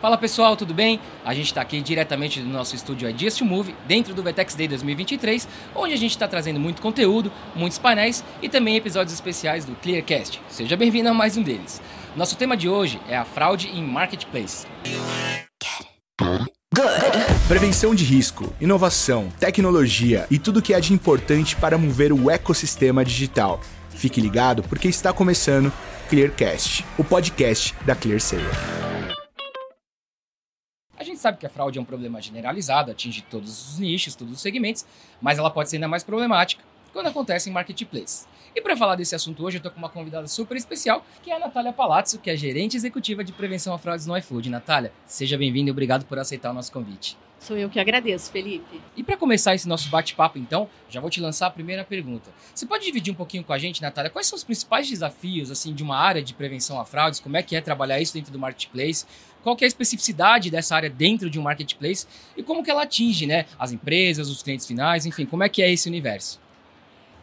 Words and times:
Fala 0.00 0.16
pessoal, 0.16 0.56
tudo 0.56 0.72
bem? 0.72 1.00
A 1.24 1.34
gente 1.34 1.46
está 1.46 1.60
aqui 1.60 1.80
diretamente 1.80 2.40
do 2.40 2.48
nosso 2.48 2.76
estúdio 2.76 3.10
Ideas 3.10 3.36
to 3.36 3.44
Move, 3.44 3.74
dentro 3.86 4.14
do 4.14 4.22
Vetex 4.22 4.54
Day 4.54 4.68
2023, 4.68 5.48
onde 5.74 5.92
a 5.92 5.96
gente 5.96 6.12
está 6.12 6.28
trazendo 6.28 6.60
muito 6.60 6.80
conteúdo, 6.80 7.32
muitos 7.56 7.78
painéis 7.78 8.22
e 8.40 8.48
também 8.48 8.76
episódios 8.76 9.12
especiais 9.12 9.64
do 9.64 9.74
Clearcast. 9.74 10.40
Seja 10.48 10.76
bem-vindo 10.76 11.08
a 11.08 11.14
mais 11.14 11.36
um 11.36 11.42
deles. 11.42 11.82
Nosso 12.14 12.36
tema 12.36 12.56
de 12.56 12.68
hoje 12.68 13.00
é 13.08 13.16
a 13.16 13.24
fraude 13.24 13.68
em 13.68 13.82
marketplace. 13.82 14.68
Prevenção 17.48 17.92
de 17.92 18.04
risco, 18.04 18.54
inovação, 18.60 19.32
tecnologia 19.40 20.28
e 20.30 20.38
tudo 20.38 20.62
que 20.62 20.74
há 20.74 20.78
de 20.78 20.92
importante 20.92 21.56
para 21.56 21.76
mover 21.76 22.12
o 22.12 22.30
ecossistema 22.30 23.04
digital. 23.04 23.60
Fique 23.90 24.20
ligado 24.20 24.62
porque 24.62 24.86
está 24.86 25.12
começando 25.12 25.72
Clearcast, 26.08 26.84
o 26.96 27.02
podcast 27.02 27.74
da 27.84 27.96
ClearSale. 27.96 28.44
Gente 31.18 31.22
sabe 31.22 31.38
que 31.38 31.46
a 31.46 31.50
fraude 31.50 31.80
é 31.80 31.82
um 31.82 31.84
problema 31.84 32.22
generalizado, 32.22 32.92
atinge 32.92 33.22
todos 33.22 33.72
os 33.72 33.78
nichos, 33.80 34.14
todos 34.14 34.34
os 34.34 34.40
segmentos, 34.40 34.86
mas 35.20 35.36
ela 35.36 35.50
pode 35.50 35.68
ser 35.68 35.74
ainda 35.74 35.88
mais 35.88 36.04
problemática 36.04 36.62
quando 36.92 37.08
acontece 37.08 37.50
em 37.50 37.52
marketplace. 37.52 38.24
E 38.54 38.60
para 38.60 38.76
falar 38.76 38.94
desse 38.94 39.16
assunto 39.16 39.42
hoje, 39.42 39.56
eu 39.56 39.58
estou 39.58 39.72
com 39.72 39.78
uma 39.78 39.88
convidada 39.88 40.28
super 40.28 40.56
especial, 40.56 41.04
que 41.20 41.32
é 41.32 41.34
a 41.34 41.40
Natália 41.40 41.72
Palazzo, 41.72 42.20
que 42.20 42.30
é 42.30 42.36
gerente 42.36 42.76
executiva 42.76 43.24
de 43.24 43.32
prevenção 43.32 43.74
a 43.74 43.78
fraudes 43.78 44.06
no 44.06 44.16
iFood. 44.16 44.48
Natália, 44.48 44.92
seja 45.06 45.36
bem-vinda 45.36 45.70
e 45.70 45.72
obrigado 45.72 46.04
por 46.04 46.20
aceitar 46.20 46.52
o 46.52 46.54
nosso 46.54 46.70
convite. 46.70 47.18
Sou 47.38 47.56
eu 47.56 47.70
que 47.70 47.78
agradeço, 47.78 48.32
Felipe. 48.32 48.80
E 48.96 49.02
para 49.02 49.16
começar 49.16 49.54
esse 49.54 49.68
nosso 49.68 49.88
bate-papo, 49.88 50.38
então, 50.38 50.68
já 50.88 51.00
vou 51.00 51.08
te 51.08 51.20
lançar 51.20 51.46
a 51.46 51.50
primeira 51.50 51.84
pergunta. 51.84 52.30
Você 52.52 52.66
pode 52.66 52.84
dividir 52.84 53.12
um 53.12 53.16
pouquinho 53.16 53.44
com 53.44 53.52
a 53.52 53.58
gente, 53.58 53.80
Natália, 53.80 54.10
quais 54.10 54.26
são 54.26 54.36
os 54.36 54.42
principais 54.42 54.88
desafios 54.88 55.50
assim 55.50 55.72
de 55.72 55.82
uma 55.82 55.96
área 55.96 56.22
de 56.22 56.34
prevenção 56.34 56.80
a 56.80 56.84
fraudes? 56.84 57.20
Como 57.20 57.36
é 57.36 57.42
que 57.42 57.54
é 57.54 57.60
trabalhar 57.60 58.00
isso 58.00 58.12
dentro 58.12 58.32
do 58.32 58.38
marketplace? 58.38 59.06
qual 59.42 59.56
que 59.56 59.64
é 59.64 59.66
a 59.66 59.68
especificidade 59.68 60.50
dessa 60.50 60.76
área 60.76 60.90
dentro 60.90 61.30
de 61.30 61.38
um 61.38 61.42
marketplace 61.42 62.06
e 62.36 62.42
como 62.42 62.62
que 62.62 62.70
ela 62.70 62.82
atinge 62.82 63.26
né, 63.26 63.46
as 63.58 63.72
empresas, 63.72 64.28
os 64.28 64.42
clientes 64.42 64.66
finais, 64.66 65.06
enfim, 65.06 65.24
como 65.24 65.42
é 65.42 65.48
que 65.48 65.62
é 65.62 65.72
esse 65.72 65.88
universo? 65.88 66.40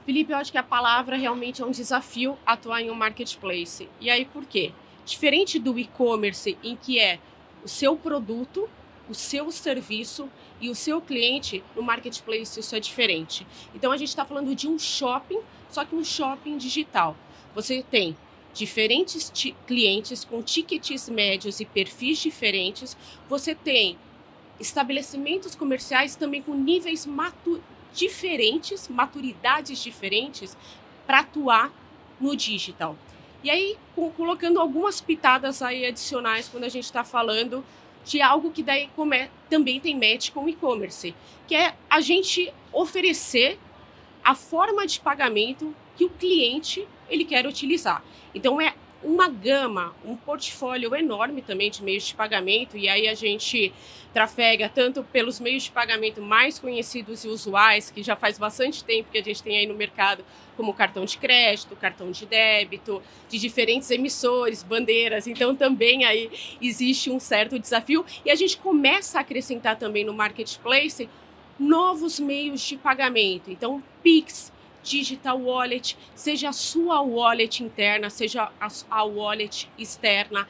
Felipe, 0.05 0.31
eu 0.31 0.37
acho 0.37 0.51
que 0.51 0.57
a 0.57 0.63
palavra 0.63 1.17
realmente 1.17 1.61
é 1.61 1.65
um 1.65 1.71
desafio 1.71 2.37
atuar 2.45 2.81
em 2.81 2.91
um 2.91 2.95
marketplace. 2.95 3.89
E 3.99 4.09
aí 4.09 4.25
por 4.25 4.45
quê? 4.45 4.71
Diferente 5.05 5.59
do 5.59 5.77
e-commerce, 5.77 6.57
em 6.63 6.75
que 6.75 6.99
é 6.99 7.19
o 7.63 7.67
seu 7.67 7.95
produto, 7.95 8.69
o 9.09 9.13
seu 9.13 9.51
serviço 9.51 10.29
e 10.59 10.69
o 10.69 10.75
seu 10.75 11.01
cliente, 11.01 11.63
no 11.75 11.83
marketplace 11.83 12.59
isso 12.59 12.75
é 12.75 12.79
diferente. 12.79 13.45
Então 13.73 13.91
a 13.91 13.97
gente 13.97 14.09
está 14.09 14.25
falando 14.25 14.55
de 14.55 14.67
um 14.67 14.79
shopping, 14.79 15.39
só 15.69 15.85
que 15.85 15.95
um 15.95 16.03
shopping 16.03 16.57
digital. 16.57 17.15
Você 17.53 17.83
tem 17.83 18.15
diferentes 18.53 19.31
clientes 19.67 20.23
com 20.23 20.41
tickets 20.41 21.09
médios 21.09 21.59
e 21.59 21.65
perfis 21.65 22.19
diferentes. 22.19 22.97
Você 23.27 23.53
tem 23.53 23.97
estabelecimentos 24.59 25.55
comerciais 25.55 26.15
também 26.15 26.41
com 26.41 26.53
níveis 26.53 27.05
matu 27.05 27.61
diferentes, 27.93 28.87
maturidades 28.87 29.79
diferentes 29.79 30.57
para 31.05 31.19
atuar 31.19 31.71
no 32.19 32.35
digital. 32.35 32.97
E 33.43 33.49
aí, 33.49 33.77
colocando 34.17 34.59
algumas 34.59 34.99
pitadas 34.99 35.61
aí 35.61 35.85
adicionais 35.85 36.49
quando 36.49 36.63
a 36.63 36.69
gente 36.69 36.85
está 36.85 37.03
falando 37.03 37.63
de 38.05 38.21
algo 38.21 38.51
que 38.51 38.63
daí 38.63 38.89
também 39.49 39.79
tem 39.79 39.95
match 39.95 40.31
com 40.31 40.47
e-commerce, 40.47 41.13
que 41.47 41.55
é 41.55 41.75
a 41.89 41.99
gente 41.99 42.53
oferecer 42.71 43.59
a 44.23 44.35
forma 44.35 44.85
de 44.85 44.99
pagamento 44.99 45.75
que 45.97 46.05
o 46.05 46.09
cliente 46.09 46.87
ele 47.09 47.25
quer 47.25 47.45
utilizar. 47.45 48.03
Então 48.33 48.61
é 48.61 48.73
uma 49.05 49.29
gama, 49.29 49.95
um 50.03 50.15
portfólio 50.15 50.95
enorme 50.95 51.41
também 51.41 51.69
de 51.69 51.83
meios 51.83 52.07
de 52.07 52.15
pagamento, 52.15 52.75
e 52.75 52.89
aí 52.89 53.07
a 53.07 53.13
gente 53.13 53.71
trafega 54.11 54.67
tanto 54.67 55.03
pelos 55.03 55.39
meios 55.39 55.63
de 55.63 55.71
pagamento 55.71 56.21
mais 56.21 56.57
conhecidos 56.57 57.23
e 57.23 57.27
usuais, 57.27 57.91
que 57.91 58.01
já 58.01 58.15
faz 58.15 58.37
bastante 58.37 58.83
tempo 58.83 59.11
que 59.11 59.17
a 59.17 59.23
gente 59.23 59.43
tem 59.43 59.57
aí 59.57 59.67
no 59.67 59.75
mercado, 59.75 60.25
como 60.57 60.73
cartão 60.73 61.05
de 61.05 61.17
crédito, 61.17 61.75
cartão 61.75 62.09
de 62.11 62.25
débito, 62.25 63.01
de 63.29 63.37
diferentes 63.37 63.91
emissores, 63.91 64.63
bandeiras. 64.63 65.27
Então 65.27 65.55
também 65.55 66.05
aí 66.05 66.31
existe 66.61 67.11
um 67.11 67.19
certo 67.19 67.59
desafio 67.59 68.05
e 68.23 68.31
a 68.31 68.35
gente 68.35 68.57
começa 68.57 69.17
a 69.17 69.21
acrescentar 69.21 69.77
também 69.77 70.05
no 70.05 70.13
marketplace 70.13 71.09
novos 71.59 72.19
meios 72.19 72.61
de 72.61 72.77
pagamento. 72.77 73.51
Então, 73.51 73.81
Pix, 74.01 74.51
digital 74.85 75.41
wallet, 75.41 75.97
seja 76.13 76.49
a 76.49 76.53
sua 76.53 77.01
wallet 77.01 77.63
interna, 77.63 78.09
seja 78.09 78.51
a, 78.89 79.03
wallet 79.03 79.67
externa, 79.77 80.47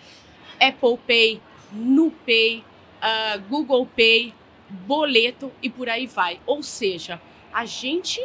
Apple 0.60 0.98
Pay, 1.08 1.42
NuPay, 1.72 2.64
uh, 3.02 3.40
Google 3.50 3.88
Pay, 3.96 4.34
boleto 4.70 5.52
e 5.62 5.70
por 5.70 5.90
aí 5.90 6.06
vai. 6.06 6.40
Ou 6.46 6.62
seja, 6.62 7.22
a 7.54 7.66
gente 7.66 8.22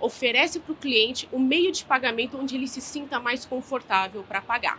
oferece 0.00 0.58
para 0.58 0.72
o 0.72 0.76
cliente 0.76 1.28
o 1.30 1.38
meio 1.38 1.70
de 1.70 1.84
pagamento 1.84 2.36
onde 2.36 2.56
ele 2.56 2.66
se 2.66 2.80
sinta 2.80 3.20
mais 3.20 3.46
confortável 3.46 4.24
para 4.24 4.42
pagar. 4.42 4.78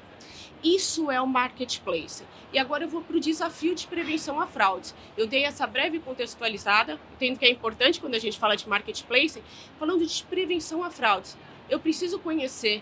Isso 0.63 1.12
é 1.12 1.19
o 1.19 1.28
marketplace. 1.28 2.24
E 2.53 2.57
agora 2.57 2.85
eu 2.85 2.90
vou 2.90 3.01
para 3.01 3.18
o 3.18 3.19
desafio 3.19 3.75
de 3.75 3.85
prevenção 3.85 4.40
a 4.40 4.47
fraudes. 4.47 4.96
Eu 5.18 5.28
dei 5.28 5.44
essa 5.44 5.68
breve 5.68 6.00
contextualizada, 6.00 7.00
entendo 7.16 7.38
que 7.38 7.46
é 7.46 7.50
importante 7.50 8.00
quando 8.00 8.16
a 8.16 8.19
gente 8.19 8.40
fala 8.40 8.56
de 8.56 8.68
marketplace, 8.69 9.44
falando 9.78 10.06
de 10.06 10.24
prevenção 10.24 10.84
a 10.84 10.90
fraudes. 10.90 11.38
Eu 11.69 11.79
preciso 11.79 12.18
conhecer 12.19 12.81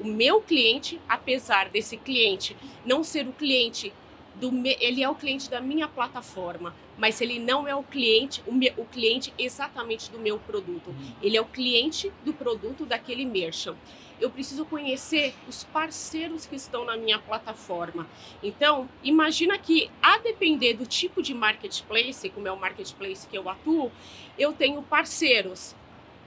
o 0.00 0.04
meu 0.04 0.40
cliente, 0.40 1.00
apesar 1.08 1.68
desse 1.68 1.96
cliente 1.96 2.56
não 2.84 3.04
ser 3.04 3.28
o 3.28 3.32
cliente 3.32 3.92
do 4.34 4.50
ele 4.80 5.02
é 5.02 5.08
o 5.08 5.14
cliente 5.14 5.50
da 5.50 5.60
minha 5.60 5.86
plataforma, 5.86 6.74
mas 7.00 7.20
ele 7.20 7.38
não 7.38 7.66
é 7.66 7.74
o 7.74 7.82
cliente, 7.82 8.42
o, 8.46 8.52
me, 8.52 8.72
o 8.76 8.84
cliente 8.84 9.32
exatamente 9.38 10.10
do 10.10 10.18
meu 10.18 10.38
produto. 10.38 10.90
Uhum. 10.90 11.12
Ele 11.22 11.36
é 11.36 11.40
o 11.40 11.46
cliente 11.46 12.12
do 12.24 12.32
produto 12.32 12.84
daquele 12.84 13.24
merchant 13.24 13.76
eu 14.20 14.30
preciso 14.30 14.64
conhecer 14.66 15.34
os 15.48 15.64
parceiros 15.64 16.44
que 16.44 16.54
estão 16.54 16.84
na 16.84 16.96
minha 16.96 17.18
plataforma. 17.18 18.06
Então, 18.42 18.88
imagina 19.02 19.58
que, 19.58 19.90
a 20.02 20.18
depender 20.18 20.74
do 20.74 20.84
tipo 20.84 21.22
de 21.22 21.32
marketplace, 21.32 22.28
como 22.28 22.46
é 22.46 22.52
o 22.52 22.60
marketplace 22.60 23.26
que 23.26 23.36
eu 23.36 23.48
atuo, 23.48 23.90
eu 24.38 24.52
tenho 24.52 24.82
parceiros, 24.82 25.74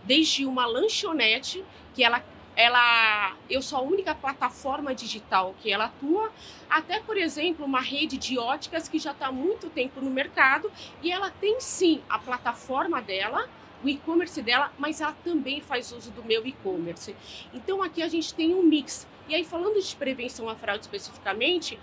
desde 0.04 0.46
uma 0.46 0.66
lanchonete, 0.66 1.64
que 1.94 2.04
ela 2.04 2.20
ela 2.56 3.36
eu 3.50 3.62
sou 3.62 3.80
a 3.80 3.82
única 3.82 4.14
plataforma 4.14 4.94
digital 4.94 5.56
que 5.62 5.72
ela 5.72 5.86
atua, 5.86 6.32
até 6.70 7.00
por 7.00 7.18
exemplo 7.18 7.66
uma 7.66 7.82
rede 7.82 8.18
de 8.18 8.38
óticas 8.38 8.88
que 8.88 9.00
já 9.00 9.12
está 9.12 9.28
há 9.28 9.32
muito 9.32 9.70
tempo 9.70 10.02
no 10.02 10.10
mercado 10.10 10.72
e 11.02 11.12
ela 11.12 11.30
tem 11.30 11.60
sim 11.60 12.02
a 12.10 12.20
plataforma 12.20 13.02
dela, 13.02 13.50
o 13.84 13.90
e-commerce 13.90 14.42
dela, 14.42 14.72
mas 14.78 15.02
ela 15.02 15.16
também 15.24 15.62
faz 15.62 15.92
uso 15.92 16.12
do 16.12 16.24
meu 16.24 16.46
e-commerce. 16.46 17.16
Então 17.54 17.84
aqui 17.84 18.02
a 18.02 18.08
gente 18.08 18.34
tem 18.34 18.56
um 18.56 18.64
mix. 18.64 19.08
E 19.28 19.36
aí 19.36 19.44
falando 19.44 19.82
de 19.82 19.96
prevenção 19.96 20.50
à 20.50 20.56
fraude 20.56 20.82
especificamente, 20.82 21.80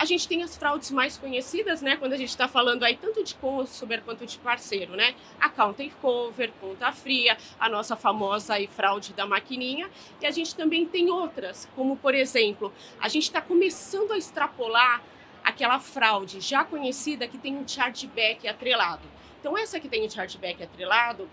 a 0.00 0.06
gente 0.06 0.26
tem 0.26 0.42
as 0.42 0.56
fraudes 0.56 0.90
mais 0.90 1.18
conhecidas, 1.18 1.82
né? 1.82 1.94
Quando 1.94 2.14
a 2.14 2.16
gente 2.16 2.30
está 2.30 2.48
falando 2.48 2.84
aí 2.84 2.96
tanto 2.96 3.22
de 3.22 3.34
consumer 3.34 4.00
quanto 4.02 4.24
de 4.24 4.38
parceiro, 4.38 4.96
né? 4.96 5.14
Account 5.38 5.76
takeover, 5.76 6.50
conta 6.58 6.90
fria, 6.90 7.36
a 7.58 7.68
nossa 7.68 7.94
famosa 7.94 8.54
aí 8.54 8.66
fraude 8.66 9.12
da 9.12 9.26
maquininha. 9.26 9.90
E 10.18 10.24
a 10.24 10.30
gente 10.30 10.56
também 10.56 10.86
tem 10.86 11.10
outras, 11.10 11.68
como 11.76 11.98
por 11.98 12.14
exemplo, 12.14 12.72
a 12.98 13.08
gente 13.08 13.24
está 13.24 13.42
começando 13.42 14.12
a 14.12 14.16
extrapolar 14.16 15.02
aquela 15.44 15.78
fraude 15.78 16.40
já 16.40 16.64
conhecida 16.64 17.28
que 17.28 17.36
tem 17.36 17.54
um 17.54 17.68
chargeback 17.68 18.48
atrelado. 18.48 19.06
Então, 19.38 19.56
essa 19.56 19.78
que 19.78 19.88
tem 19.88 20.06
o 20.06 20.10
chargeback 20.10 20.62
atrelado, 20.62 21.28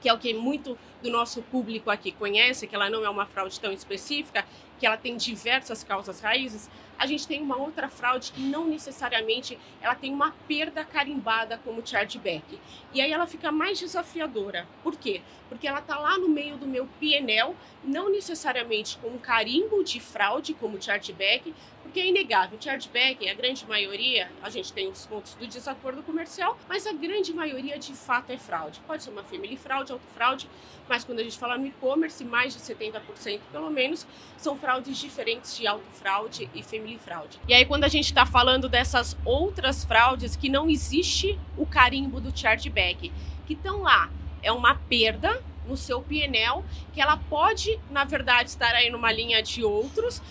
que 0.00 0.08
é 0.08 0.14
o 0.14 0.18
que 0.18 0.32
muito 0.32 0.78
do 1.02 1.10
nosso 1.10 1.42
público 1.42 1.90
aqui 1.90 2.12
conhece, 2.12 2.66
que 2.66 2.74
ela 2.74 2.88
não 2.88 3.04
é 3.04 3.10
uma 3.10 3.26
fraude 3.26 3.60
tão 3.60 3.70
específica, 3.70 4.46
que 4.80 4.86
ela 4.86 4.96
tem 4.96 5.14
diversas 5.14 5.84
causas 5.84 6.20
raízes, 6.20 6.70
a 6.98 7.06
gente 7.06 7.26
tem 7.26 7.40
uma 7.40 7.56
outra 7.56 7.88
fraude 7.88 8.32
que 8.32 8.40
não 8.40 8.66
necessariamente 8.66 9.58
ela 9.80 9.94
tem 9.94 10.12
uma 10.12 10.32
perda 10.48 10.84
carimbada 10.84 11.58
como 11.58 11.86
chargeback. 11.86 12.58
E 12.92 13.00
aí 13.00 13.12
ela 13.12 13.26
fica 13.26 13.52
mais 13.52 13.78
desafiadora. 13.78 14.66
Por 14.82 14.96
quê? 14.96 15.20
Porque 15.48 15.68
ela 15.68 15.80
está 15.80 15.98
lá 15.98 16.18
no 16.18 16.28
meio 16.28 16.56
do 16.56 16.66
meu 16.66 16.86
PNL, 16.98 17.54
não 17.84 18.10
necessariamente 18.10 18.98
com 18.98 19.08
um 19.08 19.18
carimbo 19.18 19.84
de 19.84 20.00
fraude 20.00 20.54
como 20.54 20.80
chargeback, 20.80 21.54
porque 21.82 21.98
é 21.98 22.06
inegável, 22.06 22.56
o 22.56 22.62
chargeback, 22.62 23.28
a 23.28 23.34
grande 23.34 23.66
maioria, 23.66 24.30
a 24.42 24.48
gente 24.48 24.72
tem 24.72 24.86
os 24.86 25.06
pontos 25.06 25.34
do 25.34 25.44
desacordo 25.44 26.04
comercial, 26.04 26.56
mas 26.68 26.86
a 26.86 26.92
grande 26.92 27.34
maioria 27.34 27.78
de 27.80 27.94
fato 27.94 28.30
é 28.30 28.38
fraude. 28.38 28.80
Pode 28.86 29.02
ser 29.02 29.10
uma 29.10 29.24
family 29.24 29.56
fraude, 29.56 29.90
autofraude, 29.90 30.48
mas 30.88 31.02
quando 31.02 31.18
a 31.18 31.24
gente 31.24 31.36
fala 31.36 31.58
no 31.58 31.66
e-commerce, 31.66 32.24
mais 32.24 32.54
de 32.54 32.60
70% 32.60 33.40
pelo 33.50 33.70
menos 33.70 34.06
são 34.36 34.56
fraudes 34.56 34.69
diferentes 34.78 35.56
de 35.56 35.66
autofraude 35.66 36.50
e 36.54 36.62
family 36.62 36.98
fraude. 36.98 37.40
E 37.48 37.54
aí 37.54 37.64
quando 37.64 37.84
a 37.84 37.88
gente 37.88 38.04
está 38.04 38.26
falando 38.26 38.68
dessas 38.68 39.16
outras 39.24 39.84
fraudes 39.84 40.36
que 40.36 40.48
não 40.48 40.68
existe 40.68 41.38
o 41.56 41.66
carimbo 41.66 42.20
do 42.20 42.36
chargeback, 42.36 43.10
que 43.46 43.54
estão 43.54 43.82
lá, 43.82 44.10
é 44.42 44.52
uma 44.52 44.74
perda 44.74 45.42
no 45.66 45.76
seu 45.76 46.02
PNL, 46.02 46.62
que 46.92 47.00
ela 47.00 47.16
pode, 47.16 47.78
na 47.90 48.04
verdade, 48.04 48.50
estar 48.50 48.74
aí 48.74 48.90
numa 48.90 49.10
linha 49.10 49.42
de 49.42 49.64
outros, 49.64 50.22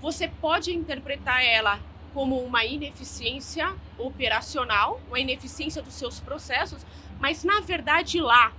você 0.00 0.28
pode 0.28 0.74
interpretar 0.74 1.44
ela 1.44 1.80
como 2.14 2.40
uma 2.42 2.64
ineficiência 2.64 3.74
operacional, 3.98 5.00
uma 5.08 5.20
ineficiência 5.20 5.82
dos 5.82 5.94
seus 5.94 6.20
processos, 6.20 6.84
mas 7.20 7.44
na 7.44 7.60
verdade 7.60 8.20
lá 8.20 8.52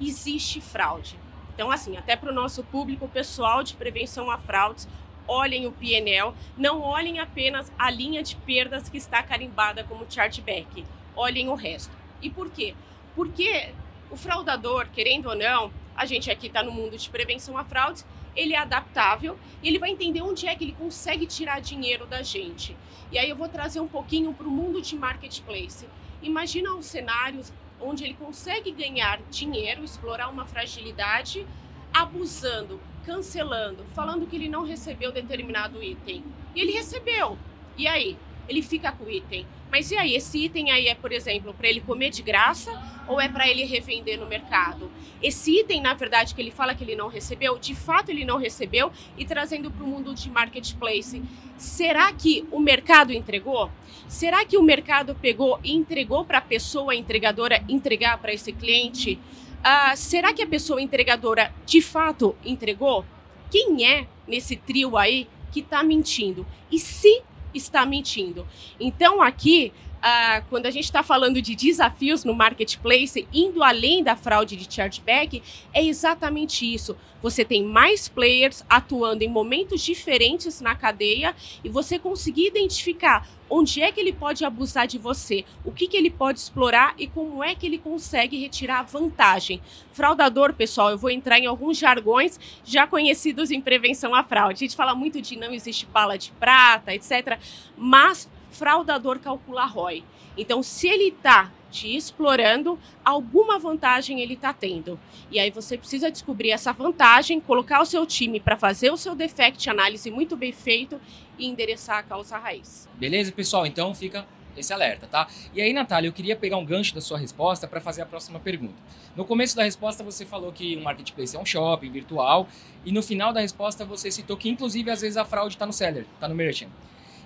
existe 0.00 0.60
fraude. 0.60 1.21
Então, 1.54 1.70
assim, 1.70 1.96
até 1.96 2.16
para 2.16 2.30
o 2.30 2.34
nosso 2.34 2.62
público 2.64 3.08
pessoal 3.08 3.62
de 3.62 3.74
prevenção 3.74 4.30
a 4.30 4.38
fraudes, 4.38 4.88
olhem 5.26 5.66
o 5.66 5.72
PNL, 5.72 6.34
não 6.56 6.80
olhem 6.80 7.20
apenas 7.20 7.70
a 7.78 7.90
linha 7.90 8.22
de 8.22 8.36
perdas 8.36 8.88
que 8.88 8.96
está 8.96 9.22
carimbada 9.22 9.84
como 9.84 10.06
chargeback, 10.08 10.84
olhem 11.14 11.48
o 11.48 11.54
resto. 11.54 11.96
E 12.20 12.30
por 12.30 12.50
quê? 12.50 12.74
Porque 13.14 13.70
o 14.10 14.16
fraudador, 14.16 14.88
querendo 14.92 15.28
ou 15.28 15.36
não, 15.36 15.72
a 15.94 16.06
gente 16.06 16.30
aqui 16.30 16.46
está 16.46 16.62
no 16.62 16.72
mundo 16.72 16.96
de 16.96 17.08
prevenção 17.08 17.56
a 17.56 17.64
fraudes, 17.64 18.04
ele 18.34 18.54
é 18.54 18.58
adaptável 18.58 19.38
e 19.62 19.68
ele 19.68 19.78
vai 19.78 19.90
entender 19.90 20.22
onde 20.22 20.46
é 20.46 20.54
que 20.54 20.64
ele 20.64 20.72
consegue 20.72 21.26
tirar 21.26 21.60
dinheiro 21.60 22.06
da 22.06 22.22
gente. 22.22 22.74
E 23.10 23.18
aí 23.18 23.28
eu 23.28 23.36
vou 23.36 23.48
trazer 23.48 23.80
um 23.80 23.88
pouquinho 23.88 24.32
para 24.32 24.46
o 24.46 24.50
mundo 24.50 24.80
de 24.80 24.96
marketplace. 24.96 25.86
Imagina 26.22 26.74
os 26.74 26.86
cenários 26.86 27.52
onde 27.82 28.04
ele 28.04 28.14
consegue 28.14 28.70
ganhar 28.70 29.20
dinheiro, 29.30 29.84
explorar 29.84 30.28
uma 30.28 30.46
fragilidade, 30.46 31.46
abusando, 31.92 32.80
cancelando, 33.04 33.84
falando 33.94 34.26
que 34.26 34.36
ele 34.36 34.48
não 34.48 34.64
recebeu 34.64 35.12
determinado 35.12 35.82
item. 35.82 36.24
E 36.54 36.60
ele 36.60 36.72
recebeu. 36.72 37.38
E 37.76 37.86
aí? 37.86 38.16
Ele 38.48 38.62
fica 38.62 38.92
com 38.92 39.04
o 39.04 39.10
item. 39.10 39.46
Mas 39.70 39.90
e 39.90 39.96
aí, 39.96 40.14
esse 40.14 40.44
item 40.44 40.70
aí 40.70 40.88
é, 40.88 40.94
por 40.94 41.12
exemplo, 41.12 41.54
para 41.54 41.66
ele 41.66 41.80
comer 41.80 42.10
de 42.10 42.22
graça 42.22 42.70
ou 43.08 43.20
é 43.20 43.28
para 43.28 43.48
ele 43.48 43.64
revender 43.64 44.18
no 44.18 44.26
mercado? 44.26 44.90
Esse 45.22 45.60
item, 45.60 45.80
na 45.80 45.94
verdade, 45.94 46.34
que 46.34 46.42
ele 46.42 46.50
fala 46.50 46.74
que 46.74 46.84
ele 46.84 46.94
não 46.94 47.08
recebeu, 47.08 47.58
de 47.58 47.74
fato 47.74 48.10
ele 48.10 48.24
não 48.24 48.36
recebeu 48.36 48.92
e 49.16 49.24
trazendo 49.24 49.70
para 49.70 49.82
o 49.82 49.86
mundo 49.86 50.14
de 50.14 50.30
marketplace, 50.30 51.22
será 51.56 52.12
que 52.12 52.46
o 52.50 52.60
mercado 52.60 53.12
entregou? 53.12 53.70
Será 54.08 54.44
que 54.44 54.58
o 54.58 54.62
mercado 54.62 55.14
pegou 55.14 55.58
e 55.64 55.72
entregou 55.72 56.24
para 56.24 56.38
a 56.38 56.42
pessoa 56.42 56.94
entregadora 56.94 57.64
entregar 57.66 58.18
para 58.18 58.34
esse 58.34 58.52
cliente? 58.52 59.18
Uh, 59.60 59.96
será 59.96 60.34
que 60.34 60.42
a 60.42 60.46
pessoa 60.46 60.82
entregadora 60.82 61.54
de 61.64 61.80
fato 61.80 62.36
entregou? 62.44 63.06
Quem 63.50 63.86
é 63.86 64.06
nesse 64.26 64.56
trio 64.56 64.96
aí 64.98 65.28
que 65.50 65.60
está 65.60 65.82
mentindo? 65.82 66.46
E 66.70 66.78
se 66.78 67.22
está 67.54 67.84
mentindo. 67.86 68.46
Então, 68.78 69.22
aqui, 69.22 69.72
uh, 70.02 70.44
quando 70.50 70.66
a 70.66 70.70
gente 70.70 70.84
está 70.84 71.02
falando 71.02 71.40
de 71.40 71.54
desafios 71.54 72.24
no 72.24 72.34
marketplace, 72.34 73.26
indo 73.32 73.62
além 73.62 74.02
da 74.02 74.16
fraude 74.16 74.56
de 74.56 74.72
chargeback, 74.72 75.42
é 75.72 75.82
exatamente 75.84 76.70
isso. 76.70 76.96
Você 77.22 77.44
tem 77.44 77.64
mais 77.64 78.08
players 78.08 78.64
atuando 78.68 79.22
em 79.22 79.28
momentos 79.28 79.80
diferentes 79.80 80.60
na 80.60 80.74
cadeia 80.74 81.34
e 81.62 81.68
você 81.68 81.98
conseguir 81.98 82.48
identificar 82.48 83.26
onde 83.48 83.82
é 83.82 83.92
que 83.92 84.00
ele 84.00 84.14
pode 84.14 84.44
abusar 84.46 84.86
de 84.86 84.96
você, 84.96 85.44
o 85.62 85.70
que, 85.70 85.86
que 85.86 85.96
ele 85.96 86.08
pode 86.10 86.38
explorar 86.38 86.94
e 86.98 87.06
como 87.06 87.44
é 87.44 87.54
que 87.54 87.66
ele 87.66 87.76
consegue 87.76 88.40
retirar 88.40 88.82
vantagem. 88.82 89.60
Fraudador, 89.92 90.54
pessoal, 90.54 90.90
eu 90.90 90.96
vou 90.96 91.10
entrar 91.10 91.38
em 91.38 91.44
alguns 91.44 91.76
jargões 91.76 92.40
já 92.64 92.86
conhecidos 92.86 93.50
em 93.50 93.60
prevenção 93.60 94.14
à 94.14 94.24
fraude. 94.24 94.54
A 94.54 94.66
gente 94.66 94.74
fala 94.74 94.94
muito 94.94 95.20
de 95.20 95.36
não 95.36 95.52
existe 95.52 95.84
bala 95.84 96.16
de 96.16 96.32
prata, 96.32 96.94
etc. 96.94 97.38
Mas 97.76 98.26
fraudador 98.52 99.18
calcula 99.18 99.64
ROI. 99.64 100.04
Então, 100.36 100.62
se 100.62 100.88
ele 100.88 101.08
está 101.08 101.50
te 101.70 101.96
explorando, 101.96 102.78
alguma 103.04 103.58
vantagem 103.58 104.20
ele 104.20 104.34
está 104.34 104.52
tendo. 104.52 105.00
E 105.30 105.40
aí 105.40 105.50
você 105.50 105.78
precisa 105.78 106.10
descobrir 106.10 106.50
essa 106.50 106.72
vantagem, 106.72 107.40
colocar 107.40 107.80
o 107.80 107.86
seu 107.86 108.04
time 108.04 108.38
para 108.38 108.56
fazer 108.56 108.92
o 108.92 108.96
seu 108.96 109.14
defect 109.14 109.68
análise 109.70 110.10
muito 110.10 110.36
bem 110.36 110.52
feito 110.52 111.00
e 111.38 111.46
endereçar 111.46 111.98
a 111.98 112.02
causa 112.02 112.36
raiz. 112.36 112.88
Beleza, 112.94 113.32
pessoal? 113.32 113.66
Então 113.66 113.94
fica 113.94 114.26
esse 114.54 114.70
alerta, 114.70 115.06
tá? 115.06 115.26
E 115.54 115.62
aí, 115.62 115.72
Natália, 115.72 116.08
eu 116.08 116.12
queria 116.12 116.36
pegar 116.36 116.58
um 116.58 116.64
gancho 116.64 116.94
da 116.94 117.00
sua 117.00 117.18
resposta 117.18 117.66
para 117.66 117.80
fazer 117.80 118.02
a 118.02 118.06
próxima 118.06 118.38
pergunta. 118.38 118.74
No 119.16 119.24
começo 119.24 119.56
da 119.56 119.62
resposta, 119.62 120.04
você 120.04 120.26
falou 120.26 120.52
que 120.52 120.76
um 120.76 120.82
marketplace 120.82 121.34
é 121.34 121.40
um 121.40 121.46
shopping 121.46 121.90
virtual, 121.90 122.46
e 122.84 122.92
no 122.92 123.02
final 123.02 123.32
da 123.32 123.40
resposta, 123.40 123.84
você 123.84 124.10
citou 124.10 124.36
que, 124.36 124.50
inclusive, 124.50 124.90
às 124.90 125.00
vezes 125.00 125.16
a 125.16 125.24
fraude 125.24 125.54
está 125.54 125.64
no 125.64 125.72
seller, 125.72 126.06
está 126.14 126.28
no 126.28 126.34
merchant. 126.34 126.68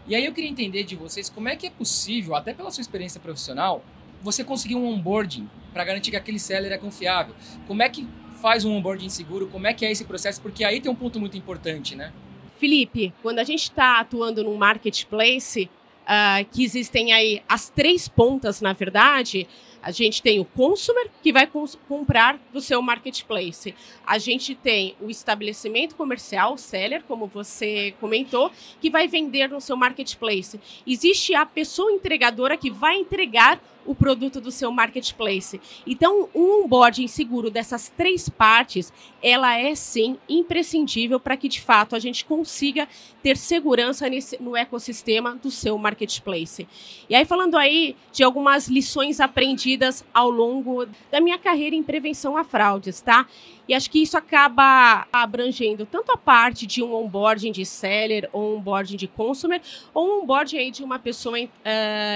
E 0.09 0.15
aí 0.15 0.25
eu 0.25 0.33
queria 0.33 0.51
entender 0.51 0.85
de 0.85 0.95
vocês 0.95 1.29
como 1.29 1.49
é 1.49 1.57
que 1.57 1.67
é 1.67 1.71
possível, 1.71 2.35
até 2.37 2.55
pela 2.55 2.71
sua 2.71 2.81
experiência 2.81 3.21
profissional, 3.21 3.85
você 4.23 4.45
conseguir 4.45 4.77
um 4.77 4.87
onboarding 4.87 5.49
para 5.73 5.85
garantir 5.85 6.11
que 6.11 6.17
aquele 6.17 6.39
seller 6.39 6.73
é 6.73 6.79
confiável. 6.79 7.35
Como 7.67 7.83
é 7.83 7.89
que 7.89 8.07
faz 8.41 8.65
um 8.65 8.73
onboarding 8.73 9.09
seguro? 9.09 9.49
Como 9.49 9.67
é 9.67 9.75
que 9.75 9.85
é 9.85 9.91
esse 9.91 10.05
processo? 10.05 10.41
Porque 10.41 10.65
aí 10.65 10.81
tem 10.81 10.91
um 10.91 10.95
ponto 10.95 11.19
muito 11.19 11.37
importante, 11.37 11.97
né? 11.97 12.13
Felipe, 12.59 13.13
quando 13.23 13.39
a 13.39 13.45
gente 13.45 13.65
está 13.65 14.01
atuando 14.01 14.45
num 14.45 14.57
marketplace, 14.57 15.69
uh, 16.07 16.45
que 16.51 16.65
existem 16.65 17.13
aí 17.13 17.43
as 17.49 17.69
três 17.69 18.09
pontas, 18.09 18.61
na 18.61 18.73
verdade, 18.73 19.47
a 19.83 19.93
gente 19.93 20.21
tem 20.21 20.41
o 20.41 20.45
consumer 20.45 21.09
que 21.23 21.33
vai 21.33 21.49
comprar 21.89 22.41
do 22.53 22.61
seu 22.61 22.83
marketplace. 22.83 23.73
A 24.05 24.19
gente 24.19 24.55
tem 24.55 24.97
o 25.01 25.09
estabelecimento 25.09 25.95
comercial, 25.95 26.55
o 26.55 26.59
seller, 26.59 27.05
como 27.07 27.29
você 27.29 27.95
comentou, 28.01 28.51
que 28.81 28.91
vai 28.91 29.07
vender 29.07 29.49
no 29.49 29.61
seu 29.61 29.77
marketplace. 29.77 30.59
Existe 30.85 31.35
a 31.35 31.47
pessoa 31.47 31.93
entregadora 31.93 32.57
que 32.57 32.69
vai 32.71 32.97
entregar 32.97 33.61
o 33.87 33.95
produto 33.95 34.41
do 34.41 34.51
seu 34.51 34.71
marketplace. 34.71 35.61
Então, 35.87 36.29
um 36.35 36.65
onboarding 36.65 37.07
seguro 37.09 37.51
dessas 37.51 37.89
três 37.97 38.29
partes, 38.29 38.93
ela 39.23 39.59
é 39.59 39.75
sim 39.75 40.19
imprescindível 40.29 41.19
para 41.19 41.37
que 41.37 41.49
de 41.49 41.61
fato 41.61 41.95
a 41.97 41.99
gente 41.99 42.25
consiga 42.25 42.89
ter 43.23 43.37
segurança 43.37 44.09
nesse, 44.09 44.41
no 44.43 44.57
ecossistema 44.57 45.35
do 45.37 45.51
seu 45.51 45.77
marketplace. 45.79 46.67
E 47.09 47.15
aí 47.15 47.25
falando 47.25 47.57
aí 47.57 47.97
de 48.13 48.23
algumas 48.23 48.69
lições 48.69 49.21
aprendidas 49.21 50.05
ao 50.13 50.31
longo 50.31 50.87
da 51.11 51.21
minha 51.21 51.39
carreira 51.39 51.75
em 51.75 51.83
prevenção 51.83 52.37
a 52.37 52.45
fraudes, 52.45 53.01
tá? 53.01 53.27
E 53.69 53.75
acho 53.75 53.91
que 53.91 54.01
isso 54.01 54.17
acaba 54.17 55.07
abrangendo 55.13 55.85
tanto 55.87 56.13
a 56.13 56.17
parte 56.17 56.67
de 56.67 56.83
um 56.83 56.95
onboarding 56.95 57.53
de 57.53 57.65
seller, 57.65 58.29
ou 58.33 58.57
onboarding 58.57 58.97
de 58.97 59.09
consumer, 59.09 59.61
ou 59.93 60.07
um 60.07 60.23
onboarding 60.23 60.59
aí 60.59 60.71
de 60.71 60.85
uma 60.85 60.99
pessoa 60.99 61.39
uh, 61.39 61.49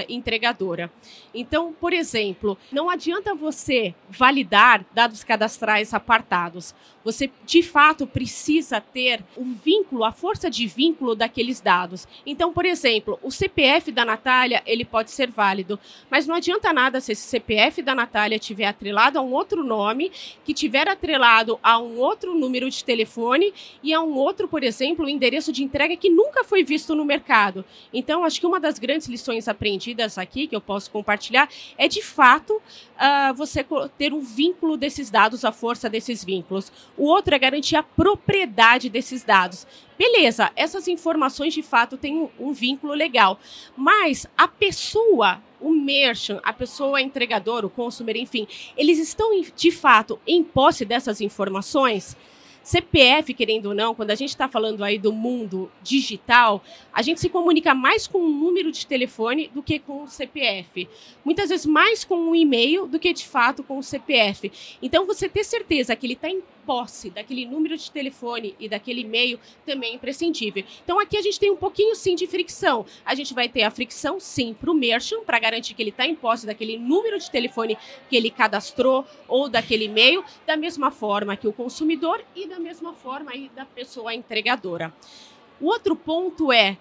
entregadora. 0.08 0.90
Então, 1.34 1.72
por 1.72 1.92
exemplo, 1.92 2.56
não 2.70 2.88
adianta 2.88 3.34
você 3.34 3.94
validar 4.08 4.84
dados 4.94 5.24
cadastrais 5.24 5.92
apartados. 5.92 6.74
Você, 7.02 7.30
de 7.46 7.62
fato, 7.62 8.06
precisa 8.06 8.80
ter 8.80 9.24
o 9.36 9.44
vínculo, 9.44 10.04
a 10.04 10.12
força 10.12 10.50
de 10.50 10.66
vínculo 10.66 11.14
daqueles 11.14 11.60
dados. 11.60 12.06
Então, 12.26 12.52
por 12.52 12.66
exemplo, 12.66 13.18
o 13.22 13.30
CPF 13.30 13.90
da 13.90 14.04
Natália, 14.04 14.62
ele 14.66 14.84
pode 14.84 15.10
ser 15.10 15.30
válido, 15.30 15.78
mas 16.10 16.26
não 16.26 16.34
adianta 16.34 16.72
nada 16.72 17.00
se 17.00 17.12
esse 17.12 17.22
CPF 17.22 17.80
da 17.80 17.94
Natália 17.94 18.38
tiver 18.38 18.66
atrelado 18.66 19.18
a 19.18 19.22
um 19.22 19.32
outro 19.32 19.64
nome, 19.64 20.12
que 20.44 20.52
tiver 20.52 20.88
atrelado 20.88 21.39
a 21.62 21.78
um 21.78 21.98
outro 21.98 22.34
número 22.34 22.68
de 22.70 22.84
telefone 22.84 23.52
e 23.82 23.92
a 23.92 24.00
um 24.00 24.14
outro, 24.14 24.48
por 24.48 24.62
exemplo, 24.62 25.08
endereço 25.08 25.52
de 25.52 25.62
entrega 25.62 25.96
que 25.96 26.10
nunca 26.10 26.44
foi 26.44 26.62
visto 26.62 26.94
no 26.94 27.04
mercado. 27.04 27.64
Então, 27.92 28.24
acho 28.24 28.40
que 28.40 28.46
uma 28.46 28.60
das 28.60 28.78
grandes 28.78 29.08
lições 29.08 29.48
aprendidas 29.48 30.18
aqui, 30.18 30.46
que 30.46 30.56
eu 30.56 30.60
posso 30.60 30.90
compartilhar, 30.90 31.48
é 31.76 31.88
de 31.88 32.02
fato 32.02 32.54
uh, 32.54 33.34
você 33.34 33.64
ter 33.96 34.12
um 34.12 34.20
vínculo 34.20 34.76
desses 34.76 35.10
dados, 35.10 35.44
a 35.44 35.52
força 35.52 35.88
desses 35.88 36.24
vínculos. 36.24 36.72
O 36.96 37.04
outro 37.04 37.34
é 37.34 37.38
garantir 37.38 37.76
a 37.76 37.82
propriedade 37.82 38.88
desses 38.88 39.24
dados. 39.24 39.66
Beleza, 39.98 40.50
essas 40.56 40.88
informações 40.88 41.52
de 41.52 41.62
fato 41.62 41.96
têm 41.96 42.16
um, 42.16 42.28
um 42.38 42.52
vínculo 42.52 42.94
legal, 42.94 43.38
mas 43.76 44.26
a 44.36 44.48
pessoa 44.48 45.42
o 45.60 45.70
merchant, 45.70 46.40
a 46.42 46.52
pessoa 46.52 47.00
entregadora, 47.00 47.66
o 47.66 47.70
consumer, 47.70 48.16
enfim, 48.16 48.46
eles 48.76 48.98
estão 48.98 49.30
de 49.54 49.70
fato 49.70 50.18
em 50.26 50.42
posse 50.42 50.84
dessas 50.84 51.20
informações? 51.20 52.16
CPF, 52.62 53.32
querendo 53.34 53.66
ou 53.66 53.74
não, 53.74 53.94
quando 53.94 54.10
a 54.10 54.14
gente 54.14 54.28
está 54.28 54.48
falando 54.48 54.84
aí 54.84 54.98
do 54.98 55.12
mundo 55.12 55.70
digital, 55.82 56.62
a 56.92 57.02
gente 57.02 57.18
se 57.18 57.28
comunica 57.28 57.74
mais 57.74 58.06
com 58.06 58.18
um 58.18 58.28
número 58.28 58.70
de 58.70 58.86
telefone 58.86 59.50
do 59.54 59.62
que 59.62 59.78
com 59.78 60.04
o 60.04 60.08
CPF. 60.08 60.88
Muitas 61.24 61.48
vezes 61.48 61.66
mais 61.66 62.04
com 62.04 62.16
um 62.16 62.34
e-mail 62.34 62.86
do 62.86 62.98
que 62.98 63.12
de 63.12 63.26
fato 63.26 63.62
com 63.62 63.78
o 63.78 63.82
CPF. 63.82 64.52
Então, 64.82 65.06
você 65.06 65.28
ter 65.28 65.44
certeza 65.44 65.96
que 65.96 66.06
ele 66.06 66.14
está 66.14 66.28
em 66.28 66.42
posse 66.66 67.10
daquele 67.10 67.46
número 67.46 67.76
de 67.76 67.90
telefone 67.90 68.54
e 68.58 68.68
daquele 68.68 69.00
e-mail 69.00 69.38
também 69.66 69.92
é 69.92 69.94
imprescindível. 69.94 70.64
Então 70.84 71.00
aqui 71.00 71.16
a 71.16 71.22
gente 71.22 71.38
tem 71.38 71.50
um 71.50 71.56
pouquinho 71.56 71.94
sim 71.94 72.14
de 72.14 72.26
fricção. 72.26 72.86
A 73.04 73.14
gente 73.14 73.34
vai 73.34 73.48
ter 73.48 73.62
a 73.62 73.70
fricção 73.70 74.20
sim 74.20 74.54
para 74.54 74.70
o 74.70 74.74
merchant, 74.74 75.24
para 75.24 75.38
garantir 75.38 75.74
que 75.74 75.82
ele 75.82 75.90
está 75.90 76.06
em 76.06 76.14
posse 76.14 76.46
daquele 76.46 76.78
número 76.78 77.18
de 77.18 77.30
telefone 77.30 77.76
que 78.08 78.16
ele 78.16 78.30
cadastrou 78.30 79.04
ou 79.26 79.48
daquele 79.48 79.86
e-mail, 79.86 80.24
da 80.46 80.56
mesma 80.56 80.90
forma 80.90 81.36
que 81.36 81.48
o 81.48 81.52
consumidor 81.52 82.22
e 82.34 82.46
da 82.46 82.58
mesma 82.58 82.92
forma 82.92 83.32
aí 83.32 83.50
da 83.54 83.64
pessoa 83.64 84.14
entregadora. 84.14 84.92
O 85.60 85.66
outro 85.66 85.94
ponto 85.94 86.52
é 86.52 86.78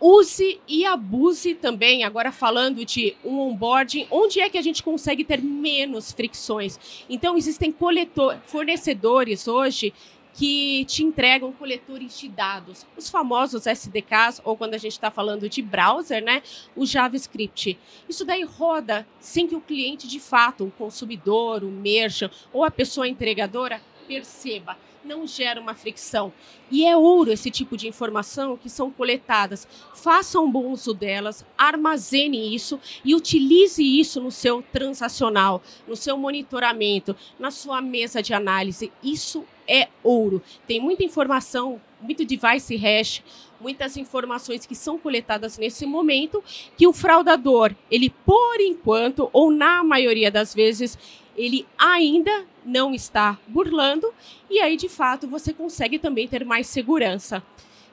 use 0.00 0.60
e 0.68 0.84
abuse 0.84 1.54
também, 1.54 2.04
agora 2.04 2.30
falando 2.30 2.84
de 2.84 3.16
um 3.24 3.38
onboarding, 3.38 4.06
onde 4.10 4.40
é 4.40 4.48
que 4.48 4.58
a 4.58 4.62
gente 4.62 4.82
consegue 4.82 5.24
ter 5.24 5.42
menos 5.42 6.12
fricções. 6.12 6.78
Então, 7.08 7.36
existem 7.36 7.72
coletor, 7.72 8.38
fornecedores 8.44 9.48
hoje 9.48 9.92
que 10.36 10.84
te 10.84 11.02
entregam 11.02 11.50
coletores 11.50 12.18
de 12.18 12.28
dados, 12.28 12.86
os 12.94 13.08
famosos 13.08 13.66
SDKs, 13.66 14.42
ou 14.44 14.54
quando 14.54 14.74
a 14.74 14.78
gente 14.78 14.92
está 14.92 15.10
falando 15.10 15.48
de 15.48 15.62
browser, 15.62 16.22
né, 16.22 16.42
o 16.76 16.84
JavaScript. 16.84 17.78
Isso 18.06 18.22
daí 18.22 18.42
roda 18.44 19.06
sem 19.18 19.46
que 19.46 19.56
o 19.56 19.62
cliente, 19.62 20.06
de 20.06 20.20
fato, 20.20 20.64
o 20.64 20.70
consumidor, 20.70 21.64
o 21.64 21.70
merchant 21.70 22.30
ou 22.52 22.64
a 22.64 22.70
pessoa 22.70 23.08
entregadora 23.08 23.80
perceba 24.06 24.76
não 25.06 25.26
gera 25.26 25.60
uma 25.60 25.74
fricção. 25.74 26.32
E 26.70 26.84
é 26.84 26.96
ouro 26.96 27.30
esse 27.30 27.50
tipo 27.50 27.76
de 27.76 27.86
informação 27.86 28.56
que 28.56 28.68
são 28.68 28.90
coletadas. 28.90 29.66
Faça 29.94 30.40
um 30.40 30.50
bom 30.50 30.72
uso 30.72 30.92
delas, 30.92 31.44
armazene 31.56 32.54
isso 32.54 32.80
e 33.04 33.14
utilize 33.14 33.82
isso 33.82 34.20
no 34.20 34.30
seu 34.30 34.62
transacional, 34.72 35.62
no 35.86 35.94
seu 35.94 36.18
monitoramento, 36.18 37.14
na 37.38 37.50
sua 37.50 37.80
mesa 37.80 38.22
de 38.22 38.34
análise. 38.34 38.92
Isso 39.02 39.44
é 39.68 39.88
ouro. 40.02 40.42
Tem 40.66 40.80
muita 40.80 41.04
informação, 41.04 41.80
muito 42.00 42.24
device 42.24 42.76
hash, 42.76 43.22
muitas 43.60 43.96
informações 43.96 44.66
que 44.66 44.74
são 44.74 44.98
coletadas 44.98 45.56
nesse 45.56 45.86
momento 45.86 46.42
que 46.76 46.86
o 46.86 46.92
fraudador, 46.92 47.74
ele 47.90 48.10
por 48.10 48.60
enquanto 48.60 49.30
ou 49.32 49.50
na 49.50 49.82
maioria 49.82 50.30
das 50.30 50.54
vezes, 50.54 50.98
ele 51.36 51.66
ainda 51.78 52.44
não 52.64 52.94
está 52.94 53.38
burlando 53.46 54.12
e 54.50 54.58
aí 54.60 54.76
de 54.76 54.88
fato 54.88 55.28
você 55.28 55.52
consegue 55.52 55.98
também 55.98 56.26
ter 56.26 56.44
mais 56.44 56.66
segurança. 56.66 57.42